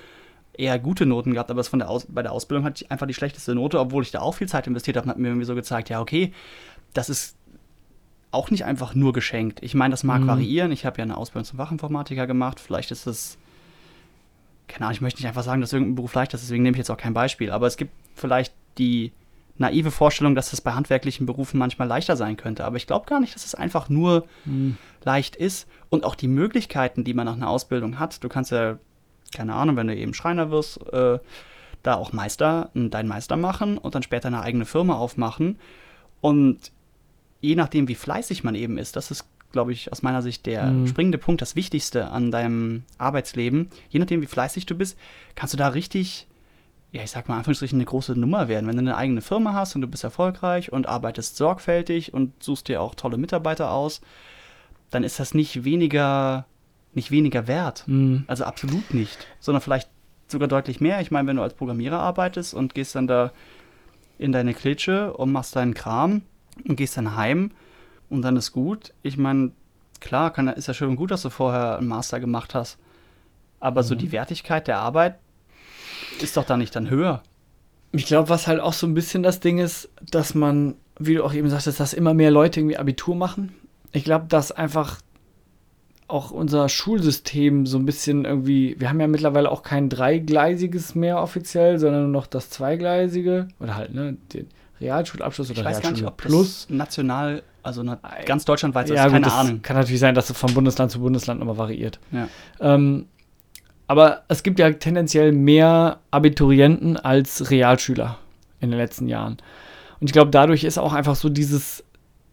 Eher 0.57 0.79
gute 0.79 1.05
Noten 1.07 1.33
gehabt, 1.35 1.51
aber 1.51 1.61
es 1.61 1.69
von 1.69 1.79
der 1.81 1.91
Aus 1.91 2.07
bei 2.09 2.23
der 2.23 2.33
Ausbildung 2.33 2.65
hatte 2.65 2.85
ich 2.85 2.91
einfach 2.91 3.07
die 3.07 3.15
schlechteste 3.15 3.55
Note, 3.55 3.79
obwohl 3.81 4.03
ich 4.03 4.11
da 4.11 4.21
auch 4.21 4.33
viel 4.37 4.49
Zeit 4.49 4.67
investiert 4.67 4.97
habe 4.97 5.09
hat 5.09 5.19
mir 5.19 5.29
irgendwie 5.29 5.47
so 5.47 5.55
gezeigt, 5.55 5.89
ja, 5.89 6.01
okay, 6.01 6.33
das 6.93 7.09
ist 7.11 7.37
auch 8.31 8.51
nicht 8.51 8.65
einfach 8.65 8.95
nur 8.95 9.13
geschenkt. 9.13 9.63
Ich 9.63 9.75
meine, 9.75 9.93
das 9.93 10.03
mag 10.05 10.23
Mhm. 10.23 10.27
variieren. 10.29 10.73
Ich 10.73 10.85
habe 10.87 10.99
ja 10.99 11.05
eine 11.05 11.17
Ausbildung 11.17 11.45
zum 11.45 11.59
Fachinformatiker 11.59 12.27
gemacht. 12.27 12.59
Vielleicht 12.61 12.91
ist 12.91 13.07
es 13.07 13.39
keine 14.67 14.87
Ahnung, 14.87 14.95
ich 14.95 15.01
möchte 15.03 15.21
nicht 15.21 15.29
einfach 15.29 15.43
sagen, 15.43 15.61
dass 15.61 15.73
irgendein 15.73 15.95
Beruf 15.97 16.15
leicht 16.15 16.33
ist, 16.35 16.43
deswegen 16.43 16.63
nehme 16.63 16.75
ich 16.75 16.79
jetzt 16.79 16.91
auch 16.91 16.97
kein 16.97 17.15
Beispiel. 17.15 17.51
Aber 17.51 17.67
es 17.67 17.77
gibt 17.77 17.93
vielleicht 18.17 18.55
die 18.79 19.13
naive 19.59 19.91
Vorstellung, 19.91 20.35
dass 20.35 20.53
es 20.53 20.61
bei 20.61 20.73
handwerklichen 20.73 21.27
Berufen 21.27 21.59
manchmal 21.59 21.87
leichter 21.87 22.17
sein 22.17 22.37
könnte. 22.37 22.65
Aber 22.65 22.77
ich 22.77 22.87
glaube 22.87 23.07
gar 23.07 23.21
nicht, 23.21 23.35
dass 23.35 23.45
es 23.45 23.55
einfach 23.55 23.89
nur 23.89 24.27
hm, 24.45 24.77
leicht 25.05 25.37
ist. 25.37 25.69
Und 25.91 26.05
auch 26.05 26.15
die 26.17 26.29
Möglichkeiten, 26.29 27.05
die 27.05 27.15
man 27.15 27.27
nach 27.27 27.35
einer 27.37 27.49
Ausbildung 27.49 27.99
hat. 28.01 28.25
Du 28.25 28.29
kannst 28.29 28.51
ja, 28.51 28.79
keine 29.35 29.55
Ahnung, 29.55 29.77
wenn 29.77 29.87
du 29.87 29.95
eben 29.97 30.15
Schreiner 30.15 30.51
wirst, 30.51 30.81
äh, 30.93 31.19
da 31.83 31.95
auch 31.97 32.13
Meister, 32.13 32.71
deinen 32.75 33.09
Meister 33.09 33.37
machen 33.37 33.77
und 33.79 33.95
dann 33.95 34.03
später 34.03 34.29
eine 34.29 34.41
eigene 34.41 34.65
Firma 34.65 34.95
aufmachen. 34.97 35.59
Und 36.21 36.73
je 37.41 37.57
nachdem, 37.57 37.89
wie 37.89 37.95
fleißig 37.95 38.43
man 38.43 38.55
eben 38.55 38.79
ist, 38.79 38.97
das 38.97 39.11
ist, 39.11 39.27
glaube 39.53 39.73
ich, 39.73 39.93
aus 39.93 40.03
meiner 40.03 40.23
Sicht 40.23 40.47
der 40.47 40.65
Mhm. 40.65 40.87
springende 40.87 41.19
Punkt, 41.19 41.43
das 41.43 41.57
Wichtigste 41.57 42.09
an 42.09 42.31
deinem 42.31 42.85
Arbeitsleben. 42.97 43.69
Je 43.91 44.01
nachdem, 44.01 44.23
wie 44.23 44.27
fleißig 44.27 44.65
du 44.67 44.75
bist, 44.75 44.99
kannst 45.35 45.53
du 45.53 45.59
da 45.59 45.69
richtig, 45.69 46.27
ja, 46.91 47.03
ich 47.03 47.11
sag 47.11 47.29
mal, 47.29 47.35
in 47.35 47.39
Anführungsstrichen 47.39 47.77
eine 47.79 47.85
große 47.85 48.19
Nummer 48.19 48.49
werden. 48.49 48.67
Wenn 48.67 48.77
du 48.77 48.81
eine 48.81 48.97
eigene 48.97 49.21
Firma 49.21 49.53
hast 49.53 49.75
und 49.75 49.83
du 49.83 49.87
bist 49.89 50.05
erfolgreich 50.05 50.73
und 50.73 50.89
arbeitest 50.89 51.37
sorgfältig 51.37 52.15
und 52.15 52.33
suchst 52.43 52.69
dir 52.69 52.81
auch 52.81 52.95
tolle 52.95 53.19
Mitarbeiter 53.19 53.71
aus, 53.71 54.01
dann 54.91 55.05
ist 55.05 55.21
das 55.21 55.35
nicht 55.35 55.65
weniger, 55.65 56.47
nicht 56.97 57.11
weniger 57.11 57.47
wert. 57.47 57.85
hm. 57.87 58.25
Also 58.27 58.45
absolut 58.45 58.95
nicht. 58.95 59.27
Sondern 59.41 59.61
vielleicht 59.63 59.89
sogar 60.29 60.49
deutlich 60.49 60.81
mehr. 60.81 61.01
Ich 61.01 61.11
meine, 61.11 61.29
wenn 61.29 61.37
du 61.37 61.43
als 61.43 61.55
Programmierer 61.55 61.99
arbeitest 61.99 62.55
und 62.55 62.75
gehst 62.75 62.95
dann 62.95 63.07
da 63.07 63.33
in 64.19 64.33
deine 64.33 64.55
Klitsche 64.55 65.13
und 65.13 65.33
machst 65.33 65.57
deinen 65.57 65.75
Kram 65.75 66.23
und 66.67 66.77
gehst 66.77 66.97
dann 66.97 67.17
heim 67.17 67.51
und 68.09 68.23
dann 68.23 68.37
ist 68.37 68.53
gut. 68.53 68.93
Ich 69.03 69.17
meine, 69.17 69.51
klar, 70.01 70.33
kann, 70.33 70.49
ist 70.49 70.69
ja 70.69 70.75
schön 70.75 70.91
und 70.91 70.97
gut, 70.97 71.11
dass 71.11 71.23
du 71.23 71.31
vorher 71.31 71.79
einen 71.79 71.89
Master 71.89 72.21
gemacht 72.21 72.55
hast. 72.55 72.79
Aber 73.61 73.83
so 73.83 73.95
Mhm. 73.95 73.99
die 73.99 74.13
Wertigkeit 74.13 74.69
der 74.69 74.79
Arbeit 74.79 75.19
ist 76.21 76.37
doch 76.37 76.45
da 76.45 76.57
nicht 76.57 76.75
dann 76.77 76.91
höher. 76.91 77.23
Ich 77.93 78.07
glaube, 78.07 78.29
was 78.29 78.47
halt 78.47 78.61
auch 78.61 78.73
so 78.73 78.87
ein 78.87 78.95
bisschen 78.95 79.23
das 79.23 79.41
Ding 79.41 79.59
ist, 79.59 79.89
dass 80.11 80.35
man, 80.35 80.75
wie 80.99 81.15
du 81.15 81.25
auch 81.25 81.33
eben 81.33 81.49
sagtest, 81.49 81.81
dass 81.81 81.93
immer 81.93 82.15
mehr 82.15 82.31
Leute 82.31 82.61
irgendwie 82.61 82.77
Abitur 82.77 83.15
machen. 83.15 83.55
Ich 83.93 84.05
glaube, 84.05 84.27
dass 84.29 84.53
einfach 84.53 85.01
auch 86.07 86.31
unser 86.31 86.69
Schulsystem 86.69 87.67
so 87.67 87.79
ein 87.79 87.87
bisschen 87.87 88.25
irgendwie, 88.25 88.77
wir 88.79 88.89
haben 88.89 89.01
ja 89.01 89.07
mittlerweile 89.07 89.51
auch 89.51 89.63
kein 89.63 89.89
dreigleisiges 89.89 90.95
mehr 90.95 91.21
offiziell, 91.21 91.79
sondern 91.79 92.03
nur 92.03 92.11
noch 92.11 92.27
das 92.27 92.51
zweigleisige 92.51 93.49
oder 93.59 93.77
halt, 93.77 93.95
ne, 93.95 94.17
den 94.33 94.49
Realschulabschluss 94.81 95.51
oder 95.51 95.61
Ich 95.61 95.65
weiß 95.65 95.81
gar 95.81 95.91
nicht, 95.91 96.03
Realschule 96.03 96.09
ob 96.09 96.17
Plus. 96.17 96.67
das 96.69 96.77
national, 96.77 97.43
also 97.63 97.83
na, 97.83 97.99
ganz 98.27 98.45
deutschlandweit 98.45 98.89
ja, 98.91 98.95
ist, 98.95 99.01
keine 99.01 99.17
gut, 99.17 99.27
das 99.27 99.33
Ahnung. 99.35 99.63
kann 99.63 99.77
natürlich 99.77 100.01
sein, 100.01 100.15
dass 100.15 100.29
es 100.29 100.37
von 100.37 100.53
Bundesland 100.53 100.91
zu 100.91 101.01
Bundesland 101.01 101.41
nochmal 101.41 101.57
variiert. 101.59 101.99
Ja. 102.13 102.29
Ähm, 102.61 103.07
aber 103.87 104.23
es 104.29 104.43
gibt 104.43 104.59
ja 104.59 104.71
tendenziell 104.73 105.33
mehr 105.33 106.01
Abiturienten 106.11 106.97
als 106.97 107.51
Realschüler 107.51 108.19
in 108.61 108.71
den 108.71 108.79
letzten 108.79 109.09
Jahren. 109.09 109.39
Und 110.01 110.09
ich 110.09 110.13
glaube, 110.13 110.31
dadurch 110.31 110.65
ist 110.65 110.79
auch 110.79 110.93
einfach 110.93 111.17
so 111.17 111.29
dieses, 111.29 111.85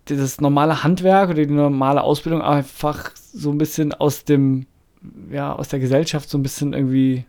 dieses 0.10 0.42
normale 0.42 0.84
Handwerk 0.84 1.30
oder 1.30 1.46
die 1.46 1.54
normale 1.54 2.02
Ausbildung 2.02 2.42
einfach 2.42 3.12
so 3.16 3.52
ein 3.52 3.58
bisschen 3.58 3.94
aus 3.94 4.24
dem, 4.26 4.66
ja, 5.32 5.54
aus 5.54 5.70
der 5.70 5.80
Gesellschaft 5.80 6.30
so 6.30 6.38
ein 6.38 6.44
bisschen 6.44 6.74
irgendwie, 6.74 7.26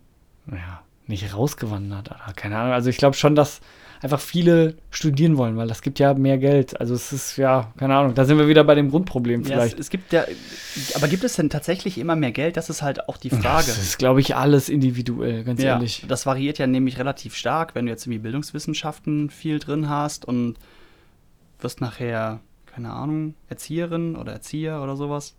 ja, 0.50 0.82
nicht 1.06 1.34
rausgewandert 1.34 2.10
oder 2.10 2.32
keine 2.34 2.56
Ahnung. 2.58 2.72
Also 2.72 2.88
ich 2.90 2.96
glaube 2.96 3.14
schon, 3.16 3.34
dass 3.34 3.60
einfach 4.00 4.18
viele 4.18 4.74
studieren 4.90 5.36
wollen, 5.36 5.56
weil 5.56 5.68
das 5.68 5.80
gibt 5.80 6.00
ja 6.00 6.12
mehr 6.14 6.36
Geld. 6.38 6.80
Also 6.80 6.92
es 6.94 7.12
ist, 7.12 7.36
ja, 7.36 7.72
keine 7.76 7.94
Ahnung, 7.94 8.14
da 8.14 8.24
sind 8.24 8.36
wir 8.36 8.48
wieder 8.48 8.64
bei 8.64 8.74
dem 8.74 8.90
Grundproblem 8.90 9.42
Ja, 9.42 9.46
es, 9.46 9.52
vielleicht. 9.52 9.78
es 9.78 9.90
gibt 9.90 10.12
ja, 10.12 10.24
aber 10.96 11.06
gibt 11.06 11.22
es 11.22 11.36
denn 11.36 11.50
tatsächlich 11.50 11.98
immer 11.98 12.16
mehr 12.16 12.32
Geld? 12.32 12.56
Das 12.56 12.68
ist 12.68 12.82
halt 12.82 13.08
auch 13.08 13.16
die 13.16 13.30
Frage. 13.30 13.66
Das 13.66 13.78
ist, 13.78 13.98
glaube 13.98 14.20
ich, 14.20 14.34
alles 14.34 14.68
individuell, 14.68 15.44
ganz 15.44 15.62
Ja, 15.62 15.74
ehrlich. 15.74 16.04
das 16.08 16.26
variiert 16.26 16.58
ja 16.58 16.66
nämlich 16.66 16.98
relativ 16.98 17.36
stark, 17.36 17.74
wenn 17.76 17.86
du 17.86 17.92
jetzt 17.92 18.06
irgendwie 18.06 18.18
Bildungswissenschaften 18.20 19.30
viel 19.30 19.60
drin 19.60 19.88
hast 19.88 20.24
und 20.24 20.56
wirst 21.60 21.80
nachher, 21.80 22.40
keine 22.74 22.90
Ahnung, 22.92 23.34
Erzieherin 23.48 24.16
oder 24.16 24.32
Erzieher 24.32 24.82
oder 24.82 24.96
sowas. 24.96 25.34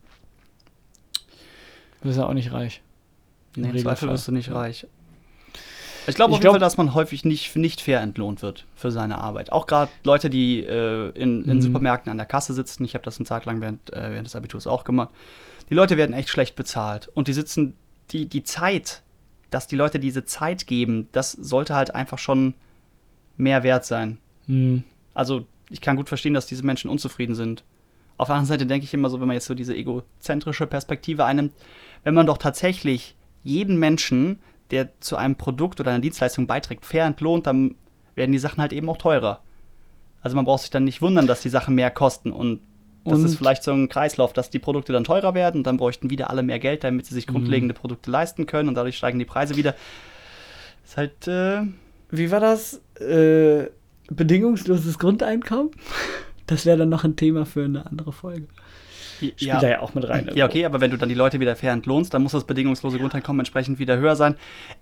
Du 2.01 2.07
bist 2.09 2.17
ja 2.19 2.25
auch 2.27 2.33
nicht 2.33 2.51
reich. 2.51 2.81
Im 3.55 3.63
Nee, 3.63 3.69
im 3.69 3.77
Zweifel 3.77 4.09
wirst 4.09 4.27
du 4.27 4.31
nicht 4.31 4.51
reich. 4.51 4.87
Ich 6.05 6.15
glaube 6.15 6.31
Ich 6.31 6.35
auf 6.35 6.39
jeden 6.39 6.41
glaub- 6.41 6.53
Fall, 6.53 6.59
dass 6.59 6.75
man 6.75 6.93
häufig 6.93 7.23
nicht, 7.23 7.55
nicht 7.55 7.79
fair 7.79 8.01
entlohnt 8.01 8.41
wird 8.41 8.65
für 8.75 8.91
seine 8.91 9.19
Arbeit. 9.19 9.51
Auch 9.53 9.67
gerade 9.67 9.89
Leute, 10.03 10.29
die 10.29 10.59
äh, 10.59 11.09
in, 11.11 11.45
in 11.45 11.57
Mhm. 11.57 11.61
Supermärkten 11.61 12.11
an 12.11 12.17
der 12.17 12.25
Kasse 12.25 12.53
sitzen. 12.53 12.83
Ich 12.83 12.93
habe 12.93 13.05
das 13.05 13.17
eine 13.19 13.25
Zeit 13.25 13.45
lang 13.45 13.61
während, 13.61 13.93
äh, 13.93 14.11
während 14.11 14.27
des 14.27 14.35
Abiturs 14.35 14.67
auch 14.67 14.83
gemacht. 14.83 15.09
Die 15.69 15.75
Leute 15.75 15.95
werden 15.95 16.13
echt 16.13 16.27
schlecht 16.29 16.55
bezahlt. 16.57 17.07
Und 17.13 17.29
die 17.29 17.33
sitzen, 17.33 17.75
die, 18.11 18.25
die 18.27 18.43
Zeit, 18.43 19.01
dass 19.49 19.67
die 19.67 19.77
Leute 19.77 19.97
diese 19.97 20.25
Zeit 20.25 20.67
geben, 20.67 21.07
das 21.13 21.31
sollte 21.31 21.73
halt 21.73 21.95
einfach 21.95 22.17
schon 22.19 22.53
mehr 23.37 23.63
wert 23.63 23.85
sein. 23.85 24.17
Hm. 24.47 24.83
Also 25.13 25.45
ich 25.73 25.81
kann 25.81 25.95
gut 25.97 26.07
verstehen, 26.07 26.33
dass 26.35 26.45
diese 26.45 26.63
Menschen 26.65 26.89
unzufrieden 26.89 27.35
sind. 27.35 27.63
Auf 28.17 28.27
der 28.27 28.35
anderen 28.35 28.47
Seite 28.47 28.65
denke 28.67 28.85
ich 28.85 28.93
immer 28.93 29.09
so, 29.09 29.19
wenn 29.19 29.27
man 29.27 29.33
jetzt 29.33 29.47
so 29.47 29.55
diese 29.55 29.75
egozentrische 29.75 30.67
Perspektive 30.67 31.25
einnimmt, 31.25 31.51
wenn 32.03 32.13
man 32.13 32.27
doch 32.27 32.37
tatsächlich 32.37 33.15
jeden 33.43 33.77
Menschen, 33.79 34.39
der 34.71 34.89
zu 35.01 35.15
einem 35.17 35.35
Produkt 35.35 35.79
oder 35.79 35.89
einer 35.91 35.99
Dienstleistung 35.99 36.45
beiträgt, 36.47 36.85
fair 36.85 37.05
entlohnt, 37.05 37.47
dann 37.47 37.75
werden 38.15 38.31
die 38.31 38.37
Sachen 38.39 38.61
halt 38.61 38.71
eben 38.71 38.87
auch 38.89 38.97
teurer. 38.97 39.41
Also 40.21 40.35
man 40.35 40.45
braucht 40.45 40.61
sich 40.61 40.69
dann 40.69 40.83
nicht 40.83 41.01
wundern, 41.01 41.25
dass 41.27 41.41
die 41.41 41.49
Sachen 41.49 41.73
mehr 41.75 41.89
kosten 41.91 42.31
und 42.31 42.61
das 43.03 43.19
Und- 43.19 43.25
ist 43.25 43.35
vielleicht 43.35 43.63
so 43.63 43.71
ein 43.73 43.89
Kreislauf, 43.89 44.31
dass 44.31 44.49
die 44.51 44.59
Produkte 44.59 44.93
dann 44.93 45.03
teurer 45.03 45.33
werden 45.33 45.57
und 45.57 45.67
dann 45.67 45.77
bräuchten 45.77 46.09
wieder 46.11 46.29
alle 46.29 46.43
mehr 46.43 46.59
Geld, 46.59 46.83
damit 46.85 47.05
sie 47.07 47.15
sich 47.15 47.27
Mhm. 47.27 47.33
grundlegende 47.33 47.73
Produkte 47.73 48.09
leisten 48.11 48.45
können 48.45 48.69
und 48.69 48.75
dadurch 48.75 48.95
steigen 48.95 49.19
die 49.19 49.25
Preise 49.25 49.57
wieder. 49.57 49.75
Ist 50.85 50.97
halt, 50.97 51.27
äh, 51.27 51.63
Wie 52.11 52.29
war 52.31 52.39
das? 52.39 52.79
Äh, 53.01 53.69
bedingungsloses 54.09 54.99
Grundeinkommen? 54.99 55.71
Das 56.47 56.65
wäre 56.65 56.77
dann 56.77 56.89
noch 56.89 57.03
ein 57.03 57.15
Thema 57.15 57.45
für 57.45 57.63
eine 57.65 57.85
andere 57.85 58.11
Folge. 58.11 58.47
Spielt 59.17 59.41
da 59.63 59.67
ja 59.69 59.79
auch 59.79 59.93
mit 59.93 60.07
rein. 60.09 60.29
Ja, 60.35 60.45
okay, 60.45 60.65
aber 60.65 60.81
wenn 60.81 60.91
du 60.91 60.97
dann 60.97 61.07
die 61.07 61.15
Leute 61.15 61.39
wieder 61.39 61.55
fair 61.55 61.71
entlohnst, 61.71 62.13
dann 62.13 62.23
muss 62.23 62.33
das 62.33 62.43
bedingungslose 62.43 62.99
Grundeinkommen 62.99 63.39
entsprechend 63.39 63.79
wieder 63.79 63.97
höher 63.97 64.15
sein. 64.17 64.35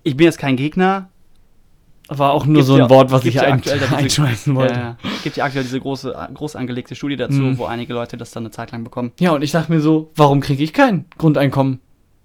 Ich 0.03 0.17
bin 0.17 0.25
jetzt 0.25 0.39
kein 0.39 0.55
Gegner. 0.55 1.09
War 2.07 2.31
auch 2.33 2.45
nur 2.45 2.55
Gibt 2.57 2.65
so 2.67 2.73
ein 2.73 2.79
ja- 2.79 2.89
Wort, 2.89 3.11
was 3.11 3.23
ich 3.23 3.35
ja 3.35 3.43
ein, 3.43 3.53
aktuell 3.53 3.79
diese- 3.79 3.95
einschmeißen 3.95 4.55
wollte. 4.55 4.73
Ja, 4.73 4.79
ja. 4.79 4.97
Es 5.15 5.23
gibt 5.23 5.37
ja 5.37 5.45
aktuell 5.45 5.63
diese 5.63 5.79
große, 5.79 6.29
groß 6.33 6.55
angelegte 6.55 6.95
Studie 6.95 7.15
dazu, 7.15 7.35
Mhm. 7.39 7.57
wo 7.57 7.65
einige 7.65 7.93
Leute 7.93 8.17
das 8.17 8.31
dann 8.31 8.43
eine 8.43 8.51
Zeit 8.51 8.71
lang 8.71 8.83
bekommen. 8.83 9.11
Ja, 9.19 9.31
und 9.31 9.43
ich 9.43 9.51
dachte 9.51 9.71
mir 9.71 9.79
so, 9.79 10.11
warum 10.15 10.41
kriege 10.41 10.63
ich 10.63 10.73
kein 10.73 11.05
Grundeinkommen? 11.17 11.79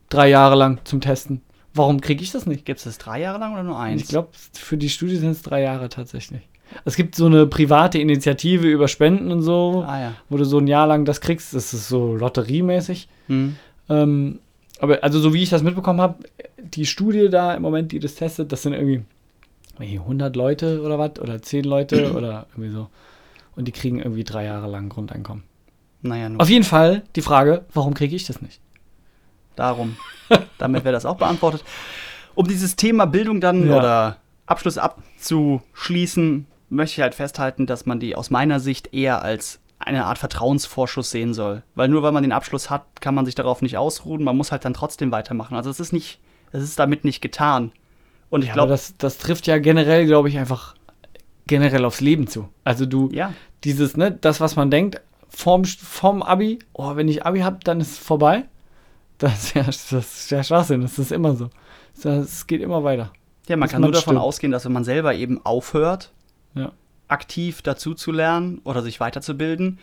Drei 0.09 0.29
Jahre 0.29 0.57
lang 0.57 0.81
zum 0.85 1.01
Testen. 1.01 1.43
Warum 1.75 2.01
kriege 2.01 2.23
ich 2.23 2.33
das 2.33 2.47
nicht? 2.47 2.65
Gibt 2.65 2.79
es 2.79 2.85
das 2.85 2.97
drei 2.99 3.21
Jahre 3.21 3.39
lang 3.39 3.53
oder 3.53 3.63
nur 3.63 3.79
eins? 3.79 4.03
Ich 4.03 4.09
glaube, 4.09 4.29
für 4.55 4.77
die 4.79 4.89
Studie 4.89 5.17
sind 5.17 5.31
es 5.33 5.43
drei 5.43 5.61
Jahre 5.61 5.89
tatsächlich. 5.91 6.41
Es 6.85 6.97
gibt 6.97 7.15
so 7.15 7.27
eine 7.27 7.47
private 7.47 7.99
Initiative 7.99 8.67
über 8.69 8.89
Spenden 8.89 9.31
und 9.31 9.43
so, 9.43 9.85
Ah 9.87 10.01
ja. 10.01 10.13
wo 10.29 10.37
du 10.37 10.45
so 10.45 10.59
ein 10.59 10.67
Jahr 10.67 10.87
lang 10.87 11.05
das 11.05 11.21
kriegst. 11.21 11.55
Das 11.55 11.73
ist 11.73 11.89
so 11.89 12.15
lotteriemäßig. 12.17 13.09
Hm. 13.29 13.57
Ähm, 13.89 14.41
aber 14.81 15.03
also 15.03 15.19
so 15.21 15.33
wie 15.33 15.43
ich 15.43 15.51
das 15.51 15.63
mitbekommen 15.63 16.01
habe, 16.01 16.25
die 16.59 16.85
Studie 16.87 17.29
da 17.31 17.55
im 17.55 17.63
Moment, 17.63 17.93
die 17.93 17.99
das 18.01 18.15
testet, 18.17 18.53
das 18.53 18.63
sind 18.63 18.73
irgendwie 18.75 19.03
irgendwie 19.79 19.99
100 20.01 20.35
Leute 20.37 20.83
oder 20.83 20.99
was 20.99 21.19
oder 21.21 21.41
10 21.41 21.65
Leute 21.65 22.13
oder 22.17 22.47
irgendwie 22.53 22.71
so. 22.73 22.89
Und 23.55 23.67
die 23.69 23.73
kriegen 23.73 23.99
irgendwie 23.99 24.25
drei 24.25 24.45
Jahre 24.45 24.67
lang 24.69 24.89
Grundeinkommen. 24.89 25.45
Naja, 26.03 26.29
nur 26.29 26.41
Auf 26.43 26.51
jeden 26.51 26.65
Fall 26.65 27.03
die 27.17 27.23
Frage, 27.23 27.65
warum 27.73 27.95
kriege 27.95 28.15
ich 28.17 28.27
das 28.27 28.43
nicht? 28.43 28.61
darum. 29.57 29.97
Damit 30.59 30.85
wäre 30.85 30.93
das 30.93 31.07
auch 31.07 31.17
beantwortet. 31.17 31.65
Um 32.35 32.47
dieses 32.47 32.77
Thema 32.77 33.07
Bildung 33.07 33.41
dann 33.41 33.67
Ja. 33.67 33.79
oder 33.79 34.17
Abschluss 34.45 34.77
abzuschließen, 34.77 36.47
möchte 36.69 36.95
ich 36.95 37.03
halt 37.03 37.15
festhalten, 37.15 37.67
dass 37.67 37.87
man 37.87 38.01
die 38.01 38.17
aus 38.17 38.31
meiner 38.31 38.61
Sicht 38.61 38.93
eher 38.93 39.23
als 39.23 39.61
eine 39.79 40.07
Art 40.07 40.19
Vertrauensvorschuss 40.19 41.11
sehen 41.11 41.35
soll. 41.35 41.63
Weil 41.75 41.89
nur 41.89 42.03
weil 42.03 42.13
man 42.13 42.23
den 42.23 42.33
Abschluss 42.33 42.71
hat, 42.71 43.01
kann 43.01 43.15
man 43.15 43.27
sich 43.27 43.35
darauf 43.35 43.63
nicht 43.63 43.77
ausruhen. 43.77 44.25
Man 44.25 44.37
muss 44.37 44.51
halt 44.53 44.65
dann 44.65 44.75
trotzdem 44.75 45.13
weitermachen. 45.13 45.55
Also 45.57 45.69
es 45.71 45.81
ist 45.81 45.93
nicht, 45.93 46.19
es 46.53 46.63
ist 46.63 46.79
damit 46.79 47.05
nicht 47.05 47.21
getan. 47.21 47.73
Und 48.31 48.43
ich 48.43 48.49
Ja, 48.49 48.55
aber 48.55 48.61
glaube, 48.69 48.73
das, 48.73 48.97
das 48.97 49.19
trifft 49.19 49.47
ja 49.47 49.59
generell, 49.59 50.07
glaube 50.07 50.29
ich, 50.29 50.39
einfach 50.39 50.75
generell 51.47 51.85
aufs 51.85 52.01
Leben 52.01 52.27
zu. 52.27 52.49
Also 52.65 52.87
du, 52.87 53.11
ja, 53.13 53.33
dieses, 53.65 53.97
ne, 53.97 54.11
das, 54.13 54.41
was 54.41 54.57
man 54.57 54.71
denkt, 54.71 55.01
vorm, 55.29 55.65
vorm 55.65 56.23
Abi, 56.23 56.59
oh, 56.73 56.97
wenn 56.97 57.09
ich 57.09 57.25
Abi 57.27 57.41
habe, 57.41 57.59
dann 57.63 57.81
ist 57.81 57.93
es 57.93 57.99
vorbei. 57.99 58.45
Das 59.19 59.45
ist 59.45 59.55
ja, 59.55 59.63
das 59.65 59.93
ist 59.93 60.31
ja 60.31 60.43
Schwachsinn, 60.43 60.81
das 60.83 60.99
ist 60.99 61.13
immer 61.13 61.37
so. 61.37 61.51
Es 62.03 62.47
geht 62.47 62.61
immer 62.61 62.83
weiter. 62.85 63.13
ja, 63.49 63.57
man 63.57 63.69
dass 63.69 63.73
kann 63.73 63.83
nur 63.83 63.93
davon 63.93 64.17
stimmt. 64.17 64.25
ausgehen, 64.25 64.53
dass 64.53 64.65
wenn 64.65 64.73
man 64.73 64.85
selber 64.85 65.15
eben 65.15 65.45
aufhört, 65.45 66.13
Ja. 66.57 66.73
aktiv 67.09 67.63
dazu 67.63 67.95
zu 67.95 68.11
lernen 68.11 68.61
oder 68.65 68.83
sich 68.83 68.99
weiterzubilden, 68.99 69.79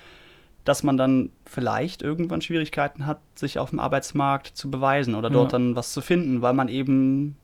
dass 0.65 0.83
man 0.83 0.97
dann 0.97 1.29
vielleicht 1.45 2.01
irgendwann 2.01 2.41
Schwierigkeiten 2.41 3.05
hat, 3.05 3.19
sich 3.35 3.59
auf 3.59 3.69
dem 3.69 3.79
Arbeitsmarkt 3.79 4.47
zu 4.57 4.69
beweisen 4.71 5.15
oder 5.15 5.29
dort 5.29 5.51
Ja. 5.53 5.59
dann 5.59 5.75
was 5.77 5.93
zu 5.93 6.01
finden, 6.01 6.41
weil 6.41 6.53
man 6.53 6.67
eben 6.67 7.37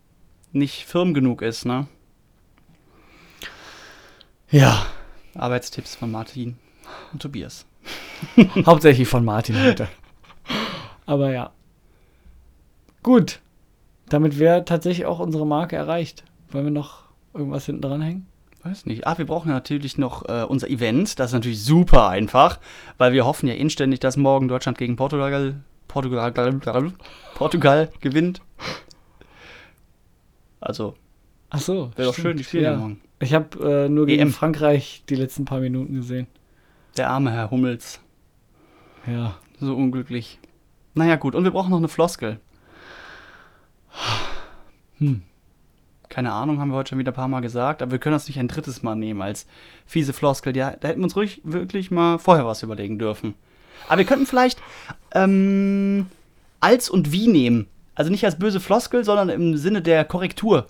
nicht 0.51 0.85
firm 0.85 1.13
genug 1.13 1.41
ist. 1.41 1.65
Ne? 1.65 1.87
Ja, 4.49 4.85
Arbeitstipps 5.35 5.95
von 5.95 6.11
Martin 6.11 6.57
und 7.13 7.21
Tobias. 7.21 7.65
hauptsächlich 8.65 9.07
von 9.07 9.23
Martin 9.23 9.61
heute. 9.63 9.87
Aber 11.05 11.31
ja. 11.31 11.51
Gut. 13.03 13.39
Damit 14.09 14.39
wäre 14.39 14.65
tatsächlich 14.65 15.05
auch 15.05 15.19
unsere 15.19 15.45
Marke 15.45 15.75
erreicht. 15.75 16.23
Wollen 16.51 16.65
wir 16.65 16.71
noch 16.71 17.03
irgendwas 17.33 17.65
hinten 17.67 17.81
dran 17.83 18.01
hängen? 18.01 18.25
Weiß 18.63 18.85
nicht. 18.85 19.07
Ah, 19.07 19.17
wir 19.17 19.25
brauchen 19.25 19.49
natürlich 19.49 19.97
noch 19.97 20.27
äh, 20.27 20.43
unser 20.43 20.69
Event. 20.69 21.19
Das 21.19 21.27
ist 21.27 21.33
natürlich 21.33 21.63
super 21.63 22.09
einfach, 22.09 22.59
weil 22.97 23.13
wir 23.13 23.25
hoffen 23.25 23.47
ja 23.47 23.53
inständig, 23.53 23.99
dass 23.99 24.17
morgen 24.17 24.47
Deutschland 24.47 24.77
gegen 24.77 24.97
Portugal, 24.97 25.61
Portugal, 25.87 26.33
Portugal 27.35 27.89
gewinnt. 28.01 28.41
Also, 30.59 30.95
Ach 31.49 31.59
so. 31.59 31.91
wäre 31.95 32.09
doch 32.09 32.15
schön, 32.15 32.35
die 32.35 32.43
spielen 32.43 32.63
ja. 32.63 32.75
morgen. 32.75 33.01
Ich 33.19 33.33
habe 33.33 33.85
äh, 33.85 33.89
nur 33.89 34.05
gegen 34.05 34.23
EM. 34.23 34.33
Frankreich 34.33 35.03
die 35.09 35.15
letzten 35.15 35.45
paar 35.45 35.59
Minuten 35.59 35.95
gesehen. 35.95 36.27
Der 36.97 37.09
arme 37.09 37.31
Herr 37.31 37.51
Hummels. 37.51 38.01
Ja. 39.07 39.37
So 39.59 39.75
unglücklich. 39.75 40.39
Naja, 40.93 41.15
gut. 41.15 41.35
Und 41.35 41.43
wir 41.43 41.51
brauchen 41.51 41.69
noch 41.69 41.77
eine 41.77 41.87
Floskel. 41.87 42.39
Hm. 44.97 45.23
Keine 46.09 46.31
Ahnung, 46.31 46.59
haben 46.59 46.69
wir 46.69 46.75
heute 46.75 46.89
schon 46.89 46.99
wieder 46.99 47.11
ein 47.11 47.15
paar 47.15 47.27
Mal 47.27 47.41
gesagt, 47.41 47.81
aber 47.81 47.91
wir 47.91 47.99
können 47.99 48.15
das 48.15 48.27
nicht 48.27 48.39
ein 48.39 48.47
drittes 48.47 48.81
Mal 48.81 48.95
nehmen 48.95 49.21
als 49.21 49.45
fiese 49.85 50.11
Floskel. 50.11 50.57
Ja, 50.57 50.71
da 50.71 50.87
hätten 50.87 50.99
wir 50.99 51.05
uns 51.05 51.15
ruhig 51.15 51.41
wirklich 51.43 51.91
mal 51.91 52.17
vorher 52.17 52.45
was 52.45 52.63
überlegen 52.63 52.97
dürfen. 52.97 53.35
Aber 53.87 53.99
wir 53.99 54.05
könnten 54.05 54.25
vielleicht 54.25 54.59
ähm, 55.13 56.07
als 56.59 56.89
und 56.89 57.11
wie 57.11 57.27
nehmen. 57.27 57.67
Also 57.95 58.11
nicht 58.11 58.25
als 58.25 58.39
böse 58.39 58.59
Floskel, 58.59 59.03
sondern 59.03 59.29
im 59.29 59.57
Sinne 59.57 59.81
der 59.81 60.03
Korrektur. 60.03 60.65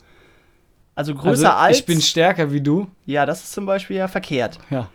Also 0.96 1.16
größer 1.16 1.56
also, 1.56 1.68
als. 1.68 1.80
Ich 1.80 1.86
bin 1.86 2.02
stärker 2.02 2.52
wie 2.52 2.62
du. 2.62 2.88
ja, 3.06 3.26
das 3.26 3.44
ist 3.44 3.54
zum 3.54 3.66
Beispiel 3.66 3.96
ja 3.96 4.08
verkehrt. 4.08 4.60
Ja. 4.70 4.90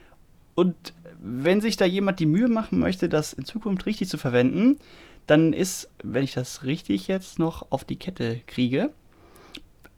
Und 0.54 0.74
wenn 1.18 1.62
sich 1.62 1.78
da 1.78 1.86
jemand 1.86 2.20
die 2.20 2.26
Mühe 2.26 2.48
machen 2.48 2.78
möchte, 2.78 3.08
das 3.08 3.32
in 3.32 3.46
Zukunft 3.46 3.86
richtig 3.86 4.10
zu 4.10 4.18
verwenden, 4.18 4.78
dann 5.26 5.54
ist, 5.54 5.88
wenn 6.02 6.22
ich 6.22 6.34
das 6.34 6.64
richtig 6.64 7.08
jetzt 7.08 7.38
noch 7.38 7.66
auf 7.70 7.84
die 7.84 7.96
Kette 7.96 8.40
kriege, 8.46 8.90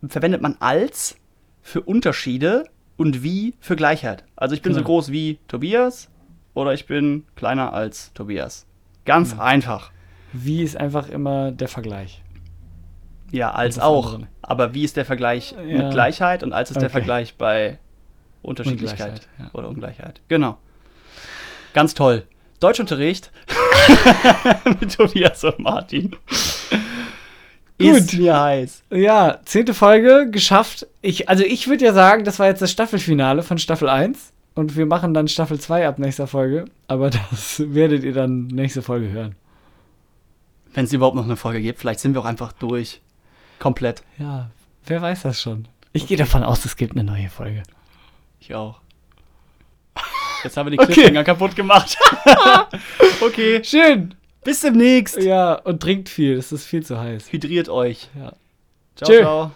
verwendet 0.07 0.43
man 0.43 0.57
als 0.61 1.17
für 1.63 1.81
Unterschiede 1.81 2.65
und 2.97 3.23
wie 3.23 3.55
für 3.61 3.77
Gleichheit. 3.77 4.25
Also 4.37 4.55
ich 4.55 4.63
bin 4.63 4.73
so 4.73 4.79
Genau. 4.81 4.87
groß 4.89 5.11
wie 5.13 5.39
Tobias 5.49 6.09
oder 6.55 6.73
ich 6.73 6.87
bin 6.87 7.25
kleiner 7.37 7.73
als 7.73 8.13
Tobias. 8.15 8.67
Ganz 9.05 9.33
Ja. 9.33 9.39
einfach. 9.41 9.91
Wie 10.33 10.63
ist 10.63 10.77
einfach 10.77 11.09
immer 11.09 11.51
der 11.53 11.69
Vergleich. 11.69 12.23
Ja, 13.33 13.51
als 13.53 13.79
auch. 13.79 14.15
andere. 14.15 14.29
Aber 14.43 14.75
wie 14.75 14.85
ist 14.85 14.97
der 14.97 15.05
Vergleich 15.05 15.53
Ja. 15.53 15.83
mit 15.83 15.91
Gleichheit 15.93 16.43
und 16.43 16.53
als 16.53 16.71
ist 16.71 16.77
der 16.77 16.85
Okay. 16.85 16.93
Vergleich 16.93 17.35
bei 17.37 17.79
Unterschiedlichkeit 18.43 19.27
ja. 19.39 19.51
oder 19.53 19.69
Ungleichheit? 19.69 20.21
Genau. 20.29 20.59
Ganz 21.75 21.95
toll. 21.95 22.25
Deutschunterricht 22.61 23.31
mit 24.81 24.95
Tobias 24.97 25.43
und 25.45 25.59
Martin. 25.59 26.15
Ist 27.79 28.11
Gut. 28.13 28.21
mir 28.21 28.41
heiß. 28.41 28.83
Ja, 28.91 29.41
zehnte 29.45 29.75
Folge 29.75 30.31
geschafft. 30.31 30.87
Ich, 31.03 31.29
also 31.29 31.45
ich 31.45 31.69
würde 31.69 31.85
ja 31.85 31.93
sagen, 31.93 32.25
das 32.25 32.39
war 32.39 32.47
jetzt 32.47 32.63
das 32.63 32.71
Staffelfinale 32.73 33.43
von 33.43 33.59
Staffel 33.59 33.89
1. 33.89 34.33
Und 34.55 34.77
wir 34.77 34.87
machen 34.87 35.13
dann 35.13 35.29
Staffel 35.29 35.61
2 35.61 35.87
ab 35.87 35.99
nächster 35.99 36.27
Folge. 36.27 36.65
Aber 36.89 37.11
das 37.31 37.63
werdet 37.75 38.03
ihr 38.05 38.15
dann 38.15 38.47
nächste 38.47 38.81
Folge 38.81 39.11
hören. 39.11 39.35
Wenn 40.73 40.87
es 40.87 40.93
überhaupt 40.93 41.17
noch 41.17 41.25
eine 41.25 41.37
Folge 41.37 41.61
gibt, 41.61 41.79
vielleicht 41.79 42.01
sind 42.01 42.15
wir 42.15 42.21
auch 42.23 42.27
einfach 42.27 42.53
durch. 42.53 43.01
Komplett. 43.59 44.03
Ja, 44.19 44.51
wer 44.87 45.03
weiß 45.03 45.23
das 45.23 45.41
schon. 45.41 45.69
Ich 45.93 46.07
gehe 46.07 46.17
davon 46.17 46.43
aus, 46.43 46.65
es 46.65 46.77
gibt 46.77 46.93
eine 46.93 47.05
neue 47.05 47.29
Folge. 47.29 47.63
Ich 48.41 48.55
auch. 48.55 48.81
Jetzt 50.45 50.57
haben 50.57 50.67
wir 50.67 50.71
die 50.73 50.79
Okay. 50.79 50.93
Cliffhanger 50.93 51.25
kaputt 51.25 51.57
gemacht. 51.57 51.97
okay. 53.21 53.63
Schön. 53.65 54.15
Bis 54.47 54.61
demnächst. 54.61 55.21
Ja, 55.21 55.55
und 55.55 55.83
trinkt 55.83 56.09
viel. 56.09 56.35
Es 56.35 56.53
ist 56.53 56.65
viel 56.67 56.87
zu 56.87 57.01
heiß. 57.01 57.33
Hydriert 57.33 57.69
euch. 57.69 58.09
Ja. 58.17 58.33
Ciao, 58.95 59.11
Tschö. 59.11 59.21
ciao. 59.21 59.51